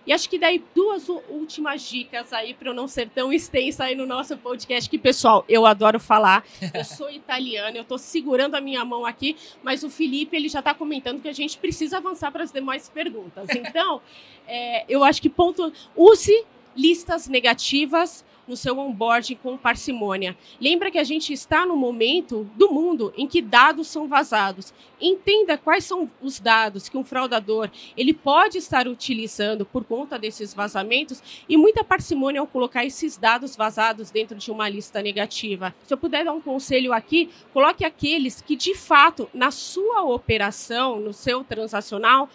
E 0.06 0.12
acho 0.12 0.30
que 0.30 0.38
daí 0.38 0.62
duas 0.76 1.08
últimas 1.08 1.82
dicas 1.82 2.34
aí 2.34 2.54
para 2.54 2.70
eu 2.70 2.74
não 2.74 2.90
ser 2.90 3.10
tão 3.10 3.32
extensa 3.32 3.86
aí 3.86 3.96
no 3.96 4.06
nosso 4.06 4.36
podcast, 4.36 4.90
que 4.90 4.98
pessoal, 4.98 5.46
eu 5.48 5.66
adoro 5.66 5.98
falar. 5.98 6.44
Eu 6.74 6.84
sou 6.84 7.10
italiana, 7.10 7.78
eu 7.78 7.84
estou 7.84 7.98
segurando 7.98 8.56
a 8.56 8.62
minha 8.62 8.84
mão 8.84 9.06
aqui, 9.06 9.38
mas 9.62 9.84
o 9.84 9.90
Felipe 9.90 10.36
ele 10.36 10.50
já 10.50 10.60
está 10.60 10.74
comentando 10.74 11.22
que 11.22 11.30
a 11.30 11.34
gente 11.34 11.58
precisa 11.58 11.98
avançar 11.98 12.32
para 12.32 12.44
as 12.44 12.52
demais 12.52 12.90
perguntas. 12.90 13.48
Então, 13.56 14.02
é, 14.46 14.84
eu 14.90 15.04
acho 15.04 15.22
que 15.22 15.30
ponto 15.30 15.72
use 15.96 16.46
listas 16.76 17.28
negativas 17.28 18.26
no 18.48 18.56
seu 18.56 18.78
onboarding 18.78 19.36
com 19.36 19.58
parcimônia. 19.58 20.38
Lembra 20.60 20.92
que 20.92 20.98
a 20.98 21.04
gente 21.04 21.34
está 21.34 21.66
no 21.66 21.76
momento 21.76 22.50
do 22.56 22.72
mundo 22.72 23.14
em 23.18 23.28
que 23.28 23.42
dados 23.42 23.88
são 23.88 24.08
vazados. 24.08 24.74
Entenda 25.00 25.58
quais 25.58 25.86
são 25.86 26.10
os 26.22 26.40
dados 26.40 26.88
que 26.90 26.98
um 26.98 27.04
fraudador 27.04 27.70
ele 27.98 28.14
pode 28.14 28.58
estar 28.58 28.88
utilizando 28.88 29.66
por 29.66 29.84
conta 29.84 30.18
desses 30.18 30.54
vazamentos 30.54 31.22
e 31.48 31.58
muita 31.58 31.84
parcimônia 31.84 32.42
ao 32.42 32.48
colocar 32.48 32.86
esses 32.86 33.18
dados 33.18 33.56
vazados 33.56 34.12
dentro 34.12 34.38
de 34.38 34.52
uma 34.52 34.70
lista 34.70 35.02
negativa. 35.02 35.74
Se 35.84 35.94
eu 35.94 35.98
puder 35.98 36.26
dar 36.26 36.34
um 36.34 36.42
conselho 36.42 36.94
aqui, 36.94 37.30
coloque 37.54 37.86
aqueles 37.86 38.42
que 38.42 38.56
de 38.56 38.76
fato 38.76 39.30
na 39.34 39.52
sua 39.52 40.04
operação, 40.04 41.00
no 41.00 41.14
seu 41.14 41.44
transacional, 41.44 42.30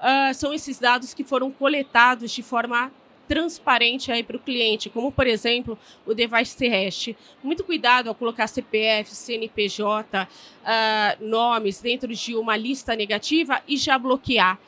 uh, 0.00 0.34
são 0.34 0.52
esses 0.52 0.78
dados 0.78 1.14
que 1.14 1.24
foram 1.24 1.50
coletados 1.50 2.30
de 2.30 2.42
forma 2.42 2.92
transparente 3.30 4.10
aí 4.10 4.24
para 4.24 4.36
o 4.36 4.40
cliente, 4.40 4.90
como 4.90 5.12
por 5.12 5.24
exemplo 5.24 5.78
o 6.04 6.12
device 6.12 6.56
terrestre. 6.56 7.16
Muito 7.44 7.62
cuidado 7.62 8.08
ao 8.08 8.14
colocar 8.14 8.48
CPF, 8.48 9.14
CNPJ, 9.14 10.24
uh, 10.24 10.26
ah, 10.64 11.16
nomes 11.20 11.80
dentro 11.80 12.12
de 12.12 12.34
uma 12.34 12.56
lista 12.56 12.96
negativa 12.96 13.62
e 13.68 13.76
já 13.76 13.96
bloquear 13.96 14.58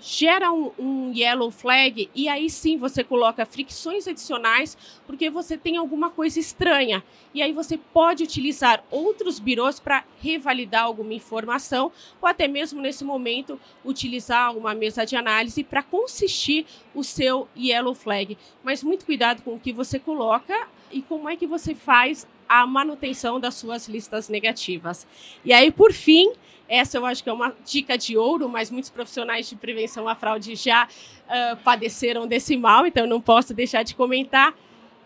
gera 0.00 0.52
um, 0.52 0.70
um, 0.78 1.12
yellow 1.12 1.50
flag 1.50 2.08
e 2.14 2.28
aí 2.28 2.48
sim 2.48 2.76
você 2.76 3.02
coloca 3.02 3.44
fricções 3.44 4.06
adicionais 4.06 4.76
porque 5.06 5.28
você 5.28 5.56
tem 5.56 5.76
alguma 5.76 6.10
coisa 6.10 6.38
estranha. 6.38 7.02
E 7.34 7.42
aí 7.42 7.52
você 7.52 7.76
pode 7.76 8.22
utilizar 8.22 8.84
outros 8.90 9.38
birôs 9.38 9.78
para 9.80 10.04
revalidar 10.20 10.84
alguma 10.84 11.12
informação 11.12 11.92
ou 12.20 12.28
até 12.28 12.48
mesmo 12.48 12.80
nesse 12.80 13.04
momento 13.04 13.60
utilizar 13.84 14.56
uma 14.56 14.74
mesa 14.74 15.04
de 15.04 15.16
análise 15.16 15.62
para 15.64 15.82
consistir 15.82 16.66
o 16.94 17.02
seu 17.02 17.48
yellow 17.56 17.94
flag. 17.94 18.38
Mas 18.62 18.82
muito 18.82 19.04
cuidado 19.04 19.42
com 19.42 19.54
o 19.54 19.60
que 19.60 19.72
você 19.72 19.98
coloca 19.98 20.68
e 20.90 21.02
como 21.02 21.28
é 21.28 21.36
que 21.36 21.46
você 21.46 21.74
faz 21.74 22.26
a 22.48 22.66
manutenção 22.66 23.40
das 23.40 23.54
suas 23.54 23.88
listas 23.88 24.28
negativas. 24.28 25.06
E 25.44 25.52
aí, 25.52 25.70
por 25.70 25.92
fim, 25.92 26.32
essa 26.68 26.98
eu 26.98 27.06
acho 27.06 27.22
que 27.22 27.30
é 27.30 27.32
uma 27.32 27.54
dica 27.64 27.96
de 27.96 28.16
ouro, 28.16 28.48
mas 28.48 28.70
muitos 28.70 28.90
profissionais 28.90 29.48
de 29.48 29.56
prevenção 29.56 30.08
à 30.08 30.14
fraude 30.14 30.54
já 30.54 30.86
uh, 30.86 31.56
padeceram 31.58 32.26
desse 32.26 32.56
mal, 32.56 32.86
então 32.86 33.06
não 33.06 33.20
posso 33.20 33.54
deixar 33.54 33.82
de 33.82 33.94
comentar. 33.94 34.54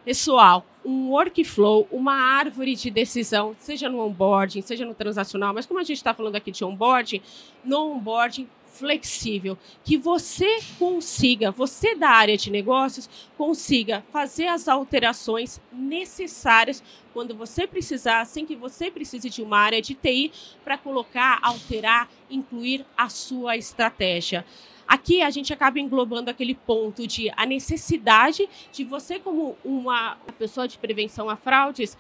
Pessoal, 0.05 0.65
um 0.85 1.11
workflow, 1.11 1.87
uma 1.91 2.15
árvore 2.15 2.75
de 2.75 2.91
decisão, 2.91 3.55
seja 3.59 3.89
no 3.89 4.01
onboarding, 4.01 4.63
seja 4.63 4.87
no 4.87 4.95
transacional, 4.95 5.53
mas 5.53 5.67
como 5.67 5.79
a 5.79 5.83
gente 5.83 5.99
está 5.99 6.15
falando 6.15 6.37
aqui 6.37 6.51
de 6.51 6.65
onboarding, 6.65 7.21
no 7.63 7.93
onboarding 7.93 8.49
flexível, 8.71 9.59
que 9.85 9.97
você 9.97 10.61
consiga, 10.79 11.51
você 11.51 11.95
da 11.95 12.09
área 12.09 12.37
de 12.37 12.51
negócios, 12.51 13.09
consiga 13.37 14.05
fazer 14.13 14.47
as 14.47 14.69
alterações 14.69 15.61
necessárias 15.73 16.83
quando 17.13 17.35
você 17.35 17.67
precisar, 17.67 18.25
sem 18.25 18.47
que 18.47 18.57
você 18.57 18.91
precise 18.91 19.29
de 19.29 19.43
uma 19.43 19.59
área 19.59 19.83
de 19.83 19.95
TI 19.95 20.33
para 20.65 20.79
colocar, 20.79 21.39
alterar, 21.43 22.09
incluir 22.31 22.87
a 22.97 23.09
sua 23.09 23.57
estratégia. 23.57 24.45
Aqui 24.87 25.23
a 25.23 25.31
gente 25.31 25.53
acaba 25.53 25.79
englobando 25.79 26.31
aquele 26.31 26.55
ponto 26.55 27.07
de 27.07 27.31
a 27.37 27.47
necessidade 27.47 28.49
de 28.73 28.85
você, 28.85 29.19
como 29.19 29.57
uma 29.65 30.17
pessoa 30.39 30.67
de 30.67 30.79
prevenção 30.79 31.29
a 31.29 31.37
fraudes, 31.37 31.97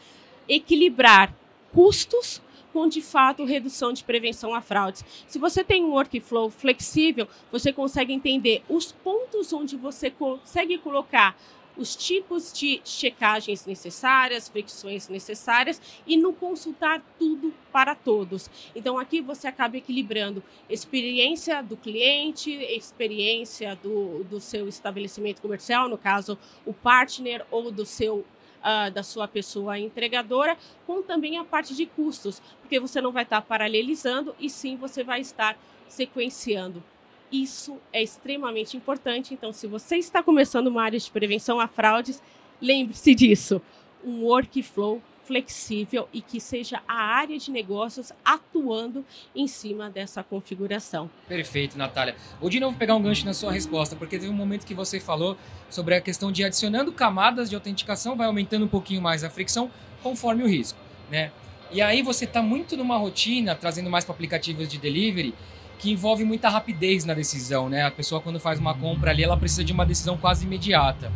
equilibrar 0.49 1.33
custos 1.73 2.43
com 2.73 2.89
de 2.89 3.01
fato 3.01 3.45
redução 3.45 3.93
de 3.93 4.05
prevenção 4.05 4.55
a 4.55 4.61
fraudes. 4.61 5.05
Se 5.27 5.39
você 5.39 5.63
tem 5.65 5.85
um 5.85 5.91
workflow 5.91 6.51
flexível, 6.51 7.29
você 7.51 7.73
consegue 7.73 8.13
entender 8.13 8.63
os 8.69 8.93
pontos 8.93 9.53
onde 9.53 9.77
você 9.77 10.11
consegue 10.11 10.79
colocar 10.79 11.37
os 11.77 11.97
tipos 11.97 12.53
de 12.53 12.81
checagens 12.85 13.65
necessárias, 13.65 14.49
fricções 14.49 15.09
necessárias 15.09 15.81
e 16.07 16.17
não 16.17 16.33
consultar 16.33 17.03
tudo 17.19 17.55
para 17.73 17.95
todos. 17.95 18.51
Então 18.75 18.99
aqui 18.99 19.21
você 19.21 19.49
acaba 19.49 19.77
equilibrando 19.77 20.43
experiência 20.69 21.63
do 21.63 21.77
cliente, 21.77 22.51
experiência 22.51 23.75
do, 23.77 24.25
do 24.25 24.41
seu 24.41 24.69
estabelecimento 24.69 25.41
comercial, 25.41 25.89
no 25.89 25.97
caso 25.97 26.39
o 26.67 26.75
partner 26.75 27.47
ou 27.51 27.71
do 27.71 27.87
seu 27.87 28.27
uh, 28.61 28.91
da 28.91 29.03
sua 29.03 29.27
pessoa 29.27 29.79
entregadora, 29.79 30.57
com 30.87 31.03
também 31.03 31.39
a 31.39 31.45
parte 31.45 31.75
de 31.75 31.87
custos, 31.87 32.41
porque 32.61 32.79
você 32.81 33.01
não 33.01 33.13
vai 33.13 33.25
estar 33.25 33.43
paralelizando 33.43 34.35
e 34.39 34.49
sim 34.49 34.77
você 34.77 35.03
vai 35.03 35.21
estar 35.21 35.59
sequenciando. 35.89 36.83
Isso 37.31 37.79
é 37.93 38.03
extremamente 38.03 38.77
importante. 38.77 39.35
Então, 39.35 39.53
se 39.53 39.67
você 39.67 39.97
está 39.97 40.23
começando 40.23 40.67
uma 40.67 40.83
área 40.83 40.99
de 40.99 41.11
prevenção 41.11 41.61
a 41.61 41.69
fraudes, 41.69 42.23
lembre-se 42.61 43.15
disso. 43.15 43.63
Um 44.05 44.25
workflow 44.25 45.01
flexível 45.31 46.09
e 46.13 46.21
que 46.21 46.41
seja 46.41 46.83
a 46.89 47.01
área 47.01 47.39
de 47.39 47.53
negócios 47.53 48.13
atuando 48.25 49.05
em 49.33 49.47
cima 49.47 49.89
dessa 49.89 50.25
configuração. 50.25 51.09
Perfeito, 51.29 51.79
Natália. 51.79 52.17
Vou 52.41 52.51
de 52.51 52.59
novo 52.59 52.77
pegar 52.77 52.97
um 52.97 53.03
gancho 53.03 53.25
na 53.25 53.33
sua 53.33 53.53
resposta, 53.53 53.95
porque 53.95 54.19
teve 54.19 54.29
um 54.29 54.37
momento 54.37 54.67
que 54.67 54.75
você 54.75 54.99
falou 54.99 55.37
sobre 55.69 55.95
a 55.95 56.01
questão 56.01 56.33
de 56.33 56.43
adicionando 56.43 56.91
camadas 56.91 57.49
de 57.49 57.55
autenticação, 57.55 58.17
vai 58.17 58.27
aumentando 58.27 58.65
um 58.65 58.69
pouquinho 58.69 59.01
mais 59.01 59.23
a 59.23 59.31
fricção 59.31 59.71
conforme 60.03 60.43
o 60.43 60.49
risco, 60.49 60.81
né? 61.09 61.31
E 61.71 61.81
aí 61.81 62.03
você 62.03 62.25
está 62.25 62.43
muito 62.43 62.77
numa 62.77 62.97
rotina, 62.97 63.55
trazendo 63.55 63.89
mais 63.89 64.05
para 64.05 64.13
aplicativos 64.13 64.67
de 64.67 64.79
delivery, 64.79 65.33
que 65.79 65.93
envolve 65.93 66.25
muita 66.25 66.49
rapidez 66.49 67.05
na 67.05 67.15
decisão, 67.15 67.69
né? 67.69 67.85
A 67.85 67.91
pessoa 67.93 68.21
quando 68.21 68.41
faz 68.41 68.59
uma 68.59 68.75
compra 68.75 69.13
ali, 69.13 69.23
ela 69.23 69.37
precisa 69.37 69.63
de 69.63 69.73
uma 69.73 69.87
decisão 69.87 70.19
quase 70.19 70.45
imediata. 70.45 71.13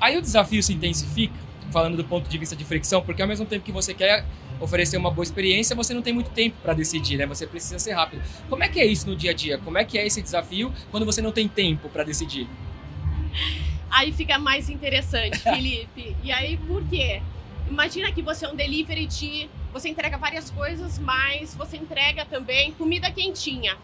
Aí 0.00 0.16
o 0.16 0.22
desafio 0.22 0.62
se 0.62 0.72
intensifica 0.72 1.45
falando 1.70 1.96
do 1.96 2.04
ponto 2.04 2.28
de 2.28 2.38
vista 2.38 2.54
de 2.54 2.64
fricção, 2.64 3.02
porque 3.02 3.22
ao 3.22 3.28
mesmo 3.28 3.46
tempo 3.46 3.64
que 3.64 3.72
você 3.72 3.92
quer 3.94 4.24
oferecer 4.60 4.96
uma 4.96 5.10
boa 5.10 5.22
experiência, 5.22 5.76
você 5.76 5.92
não 5.92 6.02
tem 6.02 6.12
muito 6.12 6.30
tempo 6.30 6.56
para 6.62 6.72
decidir, 6.72 7.16
né? 7.16 7.26
Você 7.26 7.46
precisa 7.46 7.78
ser 7.78 7.92
rápido. 7.92 8.22
Como 8.48 8.62
é 8.62 8.68
que 8.68 8.80
é 8.80 8.86
isso 8.86 9.08
no 9.08 9.14
dia 9.14 9.30
a 9.30 9.34
dia? 9.34 9.58
Como 9.58 9.76
é 9.76 9.84
que 9.84 9.98
é 9.98 10.06
esse 10.06 10.22
desafio 10.22 10.72
quando 10.90 11.04
você 11.04 11.20
não 11.20 11.32
tem 11.32 11.46
tempo 11.48 11.88
para 11.88 12.04
decidir? 12.04 12.48
Aí 13.90 14.12
fica 14.12 14.38
mais 14.38 14.68
interessante, 14.68 15.38
Felipe. 15.40 16.16
e 16.22 16.32
aí 16.32 16.56
por 16.56 16.82
quê? 16.84 17.22
Imagina 17.68 18.12
que 18.12 18.22
você 18.22 18.46
é 18.46 18.48
um 18.48 18.54
delivery 18.54 19.06
de. 19.06 19.50
Você 19.72 19.88
entrega 19.88 20.16
várias 20.16 20.50
coisas, 20.50 20.98
mas 20.98 21.54
você 21.54 21.76
entrega 21.76 22.24
também 22.24 22.72
comida 22.72 23.10
quentinha. 23.10 23.76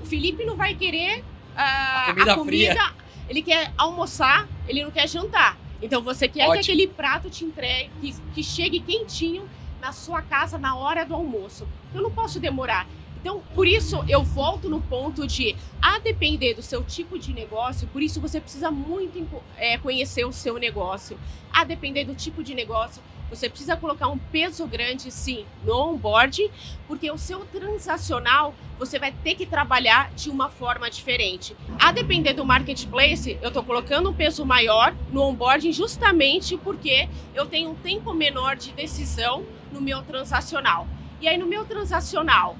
O 0.00 0.06
Felipe 0.06 0.44
não 0.44 0.56
vai 0.56 0.74
querer 0.74 1.18
uh, 1.18 1.24
a 1.56 2.04
comida, 2.06 2.32
a 2.32 2.36
comida. 2.36 2.92
Ele 3.28 3.42
quer 3.42 3.72
almoçar, 3.76 4.48
ele 4.68 4.82
não 4.82 4.90
quer 4.90 5.08
jantar. 5.08 5.58
Então 5.84 6.02
você 6.02 6.26
quer 6.26 6.48
Ótimo. 6.48 6.54
que 6.54 6.72
aquele 6.72 6.86
prato 6.88 7.28
te 7.28 7.44
entregue, 7.44 7.90
que, 8.00 8.14
que 8.34 8.42
chegue 8.42 8.80
quentinho 8.80 9.46
na 9.82 9.92
sua 9.92 10.22
casa 10.22 10.56
na 10.56 10.74
hora 10.74 11.04
do 11.04 11.14
almoço. 11.14 11.68
Eu 11.94 12.00
não 12.00 12.10
posso 12.10 12.40
demorar. 12.40 12.88
Então, 13.24 13.42
por 13.54 13.66
isso 13.66 14.04
eu 14.06 14.22
volto 14.22 14.68
no 14.68 14.82
ponto 14.82 15.26
de, 15.26 15.56
a 15.80 15.98
depender 15.98 16.52
do 16.52 16.60
seu 16.60 16.84
tipo 16.84 17.18
de 17.18 17.32
negócio, 17.32 17.88
por 17.88 18.02
isso 18.02 18.20
você 18.20 18.38
precisa 18.38 18.70
muito 18.70 19.26
é, 19.56 19.78
conhecer 19.78 20.26
o 20.26 20.32
seu 20.32 20.58
negócio. 20.58 21.18
A 21.50 21.64
depender 21.64 22.04
do 22.04 22.14
tipo 22.14 22.44
de 22.44 22.54
negócio, 22.54 23.02
Você 23.30 23.48
precisa 23.48 23.76
colocar 23.76 24.08
um 24.08 24.18
peso 24.18 24.66
grande, 24.66 25.10
sim, 25.10 25.46
no 25.64 25.74
onboarding, 25.74 26.50
porque 26.86 27.10
o 27.10 27.16
seu 27.16 27.40
transacional 27.46 28.54
você 28.78 28.98
vai 28.98 29.12
ter 29.12 29.34
que 29.34 29.46
trabalhar 29.46 30.12
de 30.14 30.28
uma 30.28 30.50
forma 30.50 30.90
diferente. 30.90 31.56
A 31.80 31.90
depender 31.90 32.34
do 32.34 32.44
marketplace, 32.44 33.38
eu 33.40 33.48
estou 33.48 33.64
colocando 33.64 34.10
um 34.10 34.14
peso 34.14 34.44
maior 34.44 34.94
no 35.10 35.22
onboarding 35.22 35.72
justamente 35.72 36.56
porque 36.58 37.08
eu 37.34 37.46
tenho 37.46 37.70
um 37.70 37.74
tempo 37.74 38.12
menor 38.12 38.56
de 38.56 38.72
decisão 38.72 39.44
no 39.72 39.80
meu 39.80 40.02
transacional. 40.02 40.86
E 41.20 41.26
aí, 41.26 41.38
no 41.38 41.46
meu 41.46 41.64
transacional, 41.64 42.56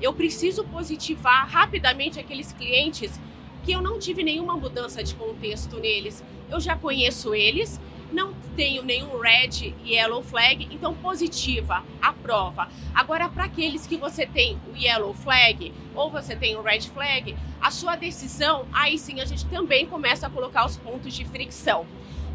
eu 0.00 0.12
preciso 0.12 0.64
positivar 0.64 1.48
rapidamente 1.48 2.18
aqueles 2.18 2.52
clientes 2.52 3.20
que 3.64 3.72
eu 3.72 3.82
não 3.82 3.98
tive 3.98 4.22
nenhuma 4.22 4.56
mudança 4.56 5.02
de 5.02 5.14
contexto 5.14 5.78
neles. 5.80 6.22
Eu 6.48 6.60
já 6.60 6.76
conheço 6.76 7.34
eles, 7.34 7.80
não 8.12 8.32
tenho 8.54 8.82
nenhum 8.82 9.18
red 9.18 9.74
e 9.84 9.94
yellow 9.94 10.22
flag, 10.22 10.68
então 10.70 10.94
positiva, 10.94 11.84
aprova. 12.00 12.68
Agora, 12.94 13.28
para 13.28 13.44
aqueles 13.44 13.86
que 13.86 13.96
você 13.96 14.24
tem 14.24 14.58
o 14.72 14.76
yellow 14.76 15.12
flag 15.12 15.72
ou 15.94 16.10
você 16.10 16.36
tem 16.36 16.56
o 16.56 16.62
red 16.62 16.82
flag, 16.82 17.36
a 17.60 17.70
sua 17.70 17.96
decisão, 17.96 18.66
aí 18.72 18.98
sim 18.98 19.20
a 19.20 19.24
gente 19.24 19.44
também 19.46 19.86
começa 19.86 20.26
a 20.26 20.30
colocar 20.30 20.64
os 20.64 20.76
pontos 20.76 21.12
de 21.12 21.24
fricção. 21.24 21.84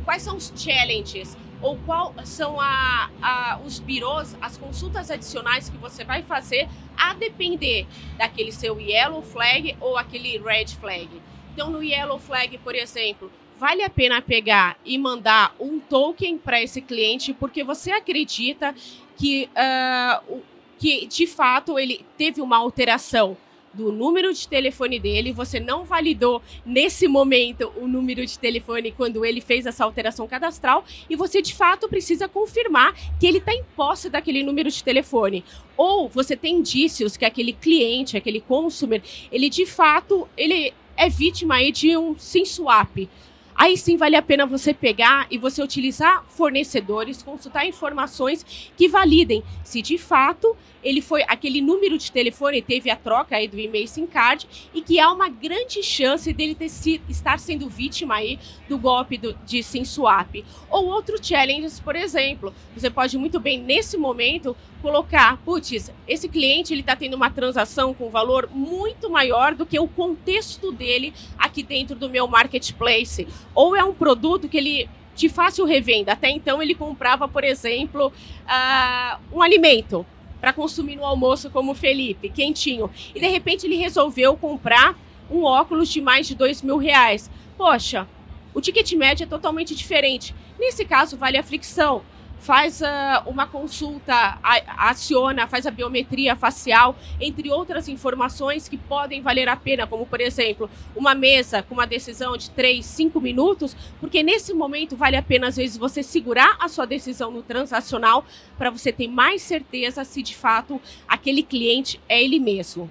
Quais 0.03 0.23
são 0.23 0.35
os 0.35 0.51
challenges? 0.55 1.37
Ou 1.61 1.77
qual 1.85 2.13
são 2.25 2.59
a, 2.59 3.09
a, 3.21 3.59
os 3.63 3.79
birôs, 3.79 4.35
as 4.41 4.57
consultas 4.57 5.11
adicionais 5.11 5.69
que 5.69 5.77
você 5.77 6.03
vai 6.03 6.23
fazer 6.23 6.67
a 6.97 7.13
depender 7.13 7.85
daquele 8.17 8.51
seu 8.51 8.79
yellow 8.79 9.21
flag 9.21 9.75
ou 9.79 9.97
aquele 9.97 10.37
red 10.37 10.67
flag. 10.79 11.09
Então, 11.53 11.69
no 11.69 11.83
yellow 11.83 12.17
flag, 12.17 12.57
por 12.59 12.73
exemplo, 12.73 13.31
vale 13.61 13.83
a 13.83 13.89
pena 13.89 14.21
pegar 14.21 14.77
e 14.83 14.97
mandar 14.97 15.53
um 15.59 15.79
token 15.79 16.37
para 16.37 16.61
esse 16.61 16.81
cliente 16.81 17.31
porque 17.31 17.63
você 17.63 17.91
acredita 17.91 18.73
que, 19.15 19.47
uh, 19.51 20.41
que 20.79 21.05
de 21.05 21.27
fato 21.27 21.77
ele 21.77 22.03
teve 22.17 22.41
uma 22.41 22.57
alteração 22.57 23.37
do 23.73 23.91
número 23.91 24.33
de 24.33 24.47
telefone 24.47 24.99
dele, 24.99 25.31
você 25.31 25.59
não 25.59 25.85
validou 25.85 26.41
nesse 26.65 27.07
momento 27.07 27.71
o 27.77 27.87
número 27.87 28.25
de 28.25 28.37
telefone 28.37 28.91
quando 28.91 29.23
ele 29.23 29.41
fez 29.41 29.65
essa 29.65 29.83
alteração 29.83 30.27
cadastral 30.27 30.83
e 31.09 31.15
você 31.15 31.41
de 31.41 31.55
fato 31.55 31.87
precisa 31.87 32.27
confirmar 32.27 32.93
que 33.19 33.25
ele 33.25 33.37
está 33.37 33.53
em 33.53 33.63
posse 33.75 34.09
daquele 34.09 34.43
número 34.43 34.69
de 34.69 34.83
telefone. 34.83 35.43
Ou 35.77 36.09
você 36.09 36.35
tem 36.35 36.55
indícios 36.55 37.15
que 37.15 37.25
aquele 37.25 37.53
cliente, 37.53 38.17
aquele 38.17 38.41
consumer, 38.41 39.01
ele 39.31 39.49
de 39.49 39.65
fato 39.65 40.27
ele 40.35 40.73
é 40.97 41.09
vítima 41.09 41.55
aí 41.55 41.71
de 41.71 41.95
um 41.95 42.17
SIM 42.17 42.45
swap. 42.45 43.07
Aí 43.55 43.77
sim 43.77 43.95
vale 43.95 44.15
a 44.15 44.21
pena 44.21 44.45
você 44.45 44.73
pegar 44.73 45.27
e 45.29 45.37
você 45.37 45.61
utilizar 45.61 46.25
fornecedores, 46.27 47.21
consultar 47.21 47.65
informações 47.65 48.71
que 48.75 48.87
validem 48.87 49.43
se 49.63 49.81
de 49.81 49.97
fato 49.97 50.55
ele 50.83 51.01
foi 51.01 51.23
aquele 51.27 51.61
número 51.61 51.97
de 51.97 52.11
telefone 52.11 52.61
teve 52.61 52.89
a 52.89 52.95
troca 52.95 53.35
aí 53.35 53.47
do 53.47 53.59
e-mail 53.59 53.88
SIM 53.88 54.07
card 54.07 54.47
e 54.73 54.81
que 54.81 55.00
há 55.00 55.11
uma 55.11 55.29
grande 55.29 55.83
chance 55.83 56.31
dele 56.33 56.55
ter 56.55 56.69
sido, 56.69 57.03
estar 57.09 57.39
sendo 57.39 57.69
vítima 57.69 58.15
aí 58.15 58.39
do 58.67 58.77
golpe 58.77 59.17
do, 59.17 59.33
de 59.45 59.61
SIM 59.63 59.85
swap. 59.85 60.43
Ou 60.69 60.88
outro 60.88 61.23
challenge, 61.23 61.81
por 61.81 61.95
exemplo, 61.95 62.53
você 62.75 62.89
pode 62.89 63.17
muito 63.17 63.39
bem 63.39 63.59
nesse 63.59 63.97
momento 63.97 64.55
colocar, 64.81 65.38
putz, 65.38 65.91
esse 66.07 66.27
cliente 66.27 66.73
ele 66.73 66.81
está 66.81 66.95
tendo 66.95 67.13
uma 67.15 67.29
transação 67.29 67.93
com 67.93 68.09
valor 68.09 68.50
muito 68.51 69.09
maior 69.09 69.53
do 69.53 69.65
que 69.65 69.79
o 69.79 69.88
contexto 69.88 70.71
dele 70.71 71.13
aqui 71.38 71.61
dentro 71.61 71.95
do 71.95 72.09
meu 72.09 72.27
marketplace. 72.27 73.27
Ou 73.53 73.75
é 73.75 73.83
um 73.83 73.93
produto 73.93 74.50
que 74.50 74.57
ele 74.57 74.89
de 75.13 75.29
fácil 75.29 75.65
revenda. 75.65 76.13
Até 76.13 76.29
então 76.29 76.61
ele 76.61 76.73
comprava, 76.73 77.27
por 77.27 77.43
exemplo, 77.43 78.07
uh, 78.07 79.19
um 79.38 79.41
alimento 79.41 80.05
para 80.41 80.51
consumir 80.51 80.95
no 80.95 81.05
almoço, 81.05 81.50
como 81.50 81.71
o 81.71 81.75
Felipe, 81.75 82.29
quentinho. 82.29 82.89
E 83.13 83.19
de 83.19 83.27
repente 83.27 83.67
ele 83.67 83.75
resolveu 83.75 84.36
comprar 84.36 85.00
um 85.29 85.43
óculos 85.43 85.88
de 85.88 86.01
mais 86.01 86.27
de 86.27 86.36
dois 86.36 86.62
mil 86.62 86.77
reais. 86.77 87.29
Poxa, 87.55 88.07
o 88.53 88.60
ticket 88.60 88.91
médio 88.93 89.24
é 89.24 89.27
totalmente 89.27 89.75
diferente. 89.75 90.36
Nesse 90.60 90.83
caso, 90.83 91.15
vale 91.15 91.38
a 91.38 91.43
fricção 91.43 92.01
faz 92.41 92.81
uh, 92.81 93.29
uma 93.29 93.45
consulta, 93.45 94.39
aciona, 94.77 95.48
faz 95.48 95.67
a 95.67 95.71
biometria 95.71 96.36
facial, 96.36 96.96
entre 97.20 97.51
outras 97.51 97.87
informações 97.87 98.68
que 98.68 98.77
podem 98.77 99.22
valer 99.22 99.48
a 99.48 99.55
pena, 99.55 99.85
como 99.85 100.07
por 100.07 100.20
exemplo, 100.20 100.70
uma 100.96 101.13
mesa 101.13 101.61
com 101.61 101.75
uma 101.75 101.85
decisão 101.85 102.35
de 102.35 102.50
3, 102.50 102.83
5 102.83 103.22
minutos, 103.22 103.77
porque 104.00 104.24
nesse 104.24 104.53
momento 104.53 104.98
vale 104.98 105.15
a 105.15 105.22
pena 105.22 105.48
às 105.48 105.55
vezes 105.55 105.77
você 105.77 106.01
segurar 106.01 106.57
a 106.59 106.68
sua 106.68 106.85
decisão 106.85 107.29
no 107.29 107.44
transacional 107.44 108.25
para 108.57 108.72
você 108.72 108.92
ter 108.92 109.07
mais 109.07 109.44
certeza 109.44 110.03
se 110.03 110.24
de 110.24 110.35
fato 110.35 110.81
aquele 111.07 111.44
cliente 111.44 112.01
é 112.09 112.24
ele 112.24 112.39
mesmo. 112.39 112.89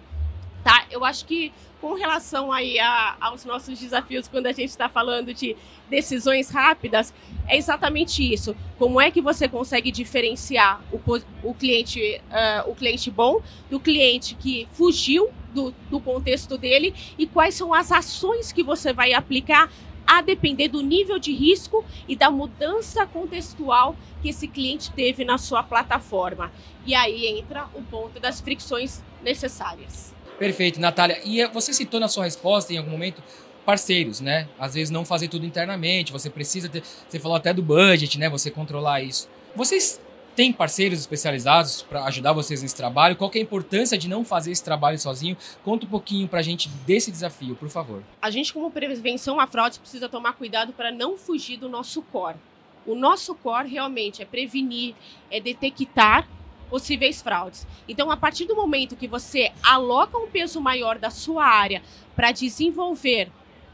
Tá? 0.63 0.85
Eu 0.91 1.05
acho 1.05 1.25
que 1.25 1.53
com 1.81 1.95
relação 1.95 2.53
aí 2.53 2.79
a, 2.79 3.17
aos 3.21 3.45
nossos 3.45 3.79
desafios 3.79 4.29
quando 4.29 4.47
a 4.47 4.53
gente 4.53 4.69
está 4.69 4.89
falando 4.89 5.33
de 5.33 5.57
decisões 5.89 6.51
rápidas, 6.51 7.13
é 7.49 7.57
exatamente 7.57 8.23
isso. 8.23 8.55
Como 8.79 9.01
é 9.01 9.11
que 9.11 9.21
você 9.21 9.49
consegue 9.49 9.91
diferenciar 9.91 10.81
o, 10.93 11.01
o 11.43 11.55
cliente, 11.55 12.21
uh, 12.31 12.71
o 12.71 12.75
cliente 12.75 13.11
bom 13.11 13.41
do 13.71 13.81
cliente 13.81 14.35
que 14.35 14.69
fugiu 14.73 15.31
do, 15.53 15.75
do 15.91 16.01
contexto 16.01 16.57
dele 16.57 16.95
e 17.19 17.27
quais 17.27 17.55
são 17.55 17.75
as 17.75 17.91
ações 17.91 18.53
que 18.53 18.63
você 18.63 18.93
vai 18.93 19.13
aplicar 19.13 19.71
a 20.07 20.23
depender 20.23 20.69
do 20.69 20.83
nível 20.83 21.19
de 21.19 21.33
risco 21.33 21.85
e 22.09 22.17
da 22.17 22.31
mudança 22.31 23.07
contextual 23.07 23.95
que 24.21 24.31
esse 24.31 24.49
cliente 24.49 24.91
teve 24.91 25.25
na 25.25 25.39
sua 25.39 25.63
plataforma. 25.63 26.51
E 26.85 26.95
aí 26.95 27.27
entra 27.27 27.69
o 27.75 27.83
ponto 27.83 28.19
das 28.19 28.41
fricções 28.41 29.05
necessárias. 29.23 30.13
Perfeito, 30.41 30.81
Natália. 30.81 31.21
E 31.23 31.47
você 31.49 31.71
citou 31.71 32.01
na 32.01 32.09
sua 32.09 32.25
resposta, 32.25 32.73
em 32.73 32.79
algum 32.79 32.91
momento, 32.91 33.23
parceiros, 33.67 34.23
né? 34.23 34.49
Às 34.59 34.73
vezes 34.73 34.91
não 34.91 35.05
fazer 35.05 35.29
tudo 35.29 35.45
internamente, 35.45 36.13
você 36.13 36.31
precisa 36.31 36.67
ter. 36.67 36.83
Você 37.07 37.21
falou 37.21 37.37
até 37.37 37.53
do 37.53 37.63
budget, 37.63 38.19
né? 38.19 38.27
Você 38.31 38.51
controlar 38.51 39.03
isso. 39.03 39.29
Vocês 39.55 40.01
têm 40.35 40.51
parceiros 40.51 40.99
especializados 40.99 41.83
para 41.83 42.05
ajudar 42.05 42.33
vocês 42.33 42.63
nesse 42.63 42.75
trabalho? 42.75 43.17
Qual 43.17 43.31
é 43.35 43.39
a 43.39 43.43
importância 43.43 43.99
de 43.99 44.09
não 44.09 44.25
fazer 44.25 44.51
esse 44.51 44.65
trabalho 44.65 44.99
sozinho? 44.99 45.37
Conta 45.63 45.85
um 45.85 45.91
pouquinho 45.91 46.27
para 46.27 46.41
a 46.41 46.43
gente 46.43 46.71
desse 46.87 47.11
desafio, 47.11 47.55
por 47.55 47.69
favor. 47.69 48.03
A 48.23 48.31
gente, 48.31 48.51
como 48.51 48.71
prevenção 48.71 49.39
à 49.39 49.47
fraude, 49.47 49.79
precisa 49.79 50.09
tomar 50.09 50.33
cuidado 50.33 50.73
para 50.73 50.91
não 50.91 51.19
fugir 51.19 51.59
do 51.59 51.69
nosso 51.69 52.01
core. 52.01 52.39
O 52.87 52.95
nosso 52.95 53.35
core 53.35 53.69
realmente 53.69 54.23
é 54.23 54.25
prevenir, 54.25 54.95
é 55.31 55.39
detectar 55.39 56.27
possíveis 56.71 57.21
fraudes. 57.21 57.67
Então, 57.89 58.11
a 58.11 58.17
partir 58.17 58.47
do 58.47 58.55
momento 58.55 58.97
que 58.97 59.09
você 59.09 59.53
aloca 59.63 60.17
um 60.17 60.29
peso 60.29 60.61
maior 60.61 60.99
da 60.99 61.11
sua 61.11 61.45
área 61.45 61.83
para 62.15 62.33
desenvolver 62.33 63.31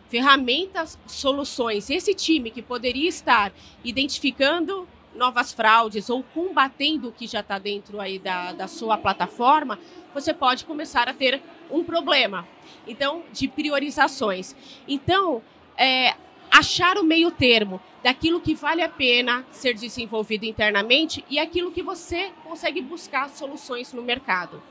ferramentas, 0.08 0.98
soluções, 1.06 1.90
esse 1.90 2.14
time 2.14 2.50
que 2.50 2.62
poderia 2.62 3.08
estar 3.08 3.52
identificando 3.84 4.88
novas 5.14 5.52
fraudes 5.52 6.10
ou 6.10 6.22
combatendo 6.22 7.08
o 7.08 7.12
que 7.12 7.26
já 7.26 7.40
está 7.40 7.58
dentro 7.58 8.00
aí 8.00 8.18
da, 8.18 8.52
da 8.52 8.68
sua 8.68 8.96
plataforma, 8.96 9.78
você 10.14 10.32
pode 10.32 10.64
começar 10.64 11.08
a 11.08 11.14
ter 11.14 11.42
um 11.70 11.82
problema. 11.82 12.46
Então, 12.86 13.22
de 13.32 13.48
priorizações. 13.48 14.54
Então, 14.86 15.42
é, 15.76 16.14
achar 16.56 16.96
o 16.96 17.04
meio 17.04 17.30
termo 17.30 17.78
daquilo 18.02 18.40
que 18.40 18.54
vale 18.54 18.80
a 18.82 18.88
pena 18.88 19.44
ser 19.50 19.74
desenvolvido 19.74 20.46
internamente 20.46 21.22
e 21.28 21.38
aquilo 21.38 21.70
que 21.70 21.82
você 21.82 22.30
consegue 22.42 22.80
buscar 22.80 23.28
soluções 23.28 23.92
no 23.92 24.00
mercado. 24.00 24.62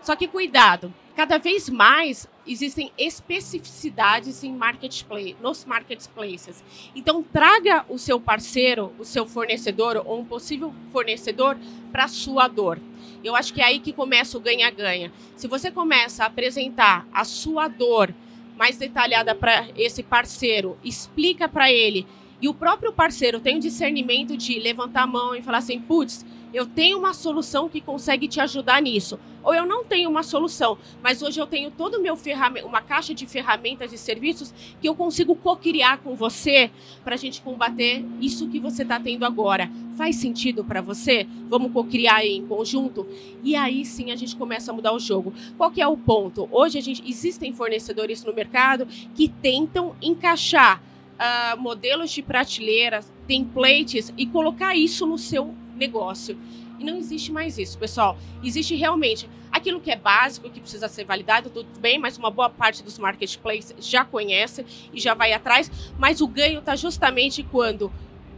Só 0.00 0.16
que 0.16 0.26
cuidado, 0.26 0.94
cada 1.14 1.36
vez 1.36 1.68
mais 1.68 2.26
existem 2.46 2.90
especificidades 2.96 4.44
em 4.44 4.52
marketplace, 4.52 5.36
nos 5.42 5.66
marketplaces. 5.66 6.64
Então 6.94 7.22
traga 7.22 7.84
o 7.86 7.98
seu 7.98 8.18
parceiro, 8.18 8.94
o 8.98 9.04
seu 9.04 9.26
fornecedor 9.26 10.02
ou 10.06 10.20
um 10.20 10.24
possível 10.24 10.72
fornecedor 10.90 11.58
para 11.92 12.04
a 12.04 12.08
sua 12.08 12.48
dor. 12.48 12.80
Eu 13.22 13.36
acho 13.36 13.52
que 13.52 13.60
é 13.60 13.64
aí 13.64 13.78
que 13.78 13.92
começa 13.92 14.38
o 14.38 14.40
ganha-ganha. 14.40 15.12
Se 15.36 15.46
você 15.46 15.70
começa 15.70 16.22
a 16.22 16.28
apresentar 16.28 17.06
a 17.12 17.24
sua 17.24 17.68
dor 17.68 18.14
mais 18.56 18.76
detalhada 18.76 19.34
para 19.34 19.68
esse 19.76 20.02
parceiro, 20.02 20.76
explica 20.82 21.48
para 21.48 21.70
ele. 21.70 22.06
E 22.40 22.48
o 22.48 22.54
próprio 22.54 22.92
parceiro 22.92 23.40
tem 23.40 23.56
o 23.56 23.60
discernimento 23.60 24.36
de 24.36 24.58
levantar 24.58 25.02
a 25.02 25.06
mão 25.06 25.34
e 25.34 25.42
falar 25.42 25.58
assim: 25.58 25.80
putz, 25.80 26.24
eu 26.56 26.64
tenho 26.64 26.98
uma 26.98 27.12
solução 27.12 27.68
que 27.68 27.82
consegue 27.82 28.26
te 28.26 28.40
ajudar 28.40 28.80
nisso. 28.80 29.18
Ou 29.42 29.54
eu 29.54 29.66
não 29.66 29.84
tenho 29.84 30.08
uma 30.08 30.22
solução, 30.22 30.78
mas 31.02 31.20
hoje 31.20 31.38
eu 31.38 31.46
tenho 31.46 31.70
todo 31.70 31.98
o 31.98 32.02
meu 32.02 32.16
ferramenta, 32.16 32.66
uma 32.66 32.80
caixa 32.80 33.12
de 33.12 33.26
ferramentas 33.26 33.92
e 33.92 33.98
serviços 33.98 34.54
que 34.80 34.88
eu 34.88 34.94
consigo 34.94 35.36
co-criar 35.36 35.98
com 35.98 36.14
você 36.14 36.70
para 37.04 37.14
a 37.14 37.18
gente 37.18 37.42
combater 37.42 38.02
isso 38.22 38.48
que 38.48 38.58
você 38.58 38.84
está 38.84 38.98
tendo 38.98 39.26
agora. 39.26 39.70
Faz 39.98 40.16
sentido 40.16 40.64
para 40.64 40.80
você? 40.80 41.26
Vamos 41.46 41.72
co-criar 41.72 42.24
em 42.24 42.46
conjunto? 42.46 43.06
E 43.44 43.54
aí 43.54 43.84
sim 43.84 44.10
a 44.10 44.16
gente 44.16 44.34
começa 44.34 44.72
a 44.72 44.74
mudar 44.74 44.94
o 44.94 44.98
jogo. 44.98 45.34
Qual 45.58 45.70
que 45.70 45.82
é 45.82 45.86
o 45.86 45.96
ponto? 45.96 46.48
Hoje 46.50 46.78
a 46.78 46.82
gente 46.82 47.06
existem 47.06 47.52
fornecedores 47.52 48.24
no 48.24 48.32
mercado 48.32 48.88
que 49.14 49.28
tentam 49.28 49.94
encaixar 50.00 50.82
uh, 51.16 51.60
modelos 51.60 52.10
de 52.10 52.22
prateleiras, 52.22 53.12
templates 53.28 54.10
e 54.16 54.24
colocar 54.24 54.74
isso 54.74 55.06
no 55.06 55.18
seu 55.18 55.54
negócio. 55.76 56.38
E 56.78 56.84
não 56.84 56.96
existe 56.96 57.32
mais 57.32 57.58
isso, 57.58 57.78
pessoal. 57.78 58.18
Existe 58.42 58.74
realmente 58.74 59.28
aquilo 59.50 59.80
que 59.80 59.90
é 59.90 59.96
básico, 59.96 60.50
que 60.50 60.60
precisa 60.60 60.88
ser 60.88 61.04
validado, 61.04 61.48
tudo 61.48 61.68
bem, 61.80 61.98
mas 61.98 62.18
uma 62.18 62.30
boa 62.30 62.50
parte 62.50 62.82
dos 62.82 62.98
marketplaces 62.98 63.74
já 63.80 64.04
conhece 64.04 64.64
e 64.92 65.00
já 65.00 65.14
vai 65.14 65.32
atrás. 65.32 65.70
Mas 65.98 66.20
o 66.20 66.26
ganho 66.26 66.58
está 66.58 66.76
justamente 66.76 67.42
quando 67.42 67.90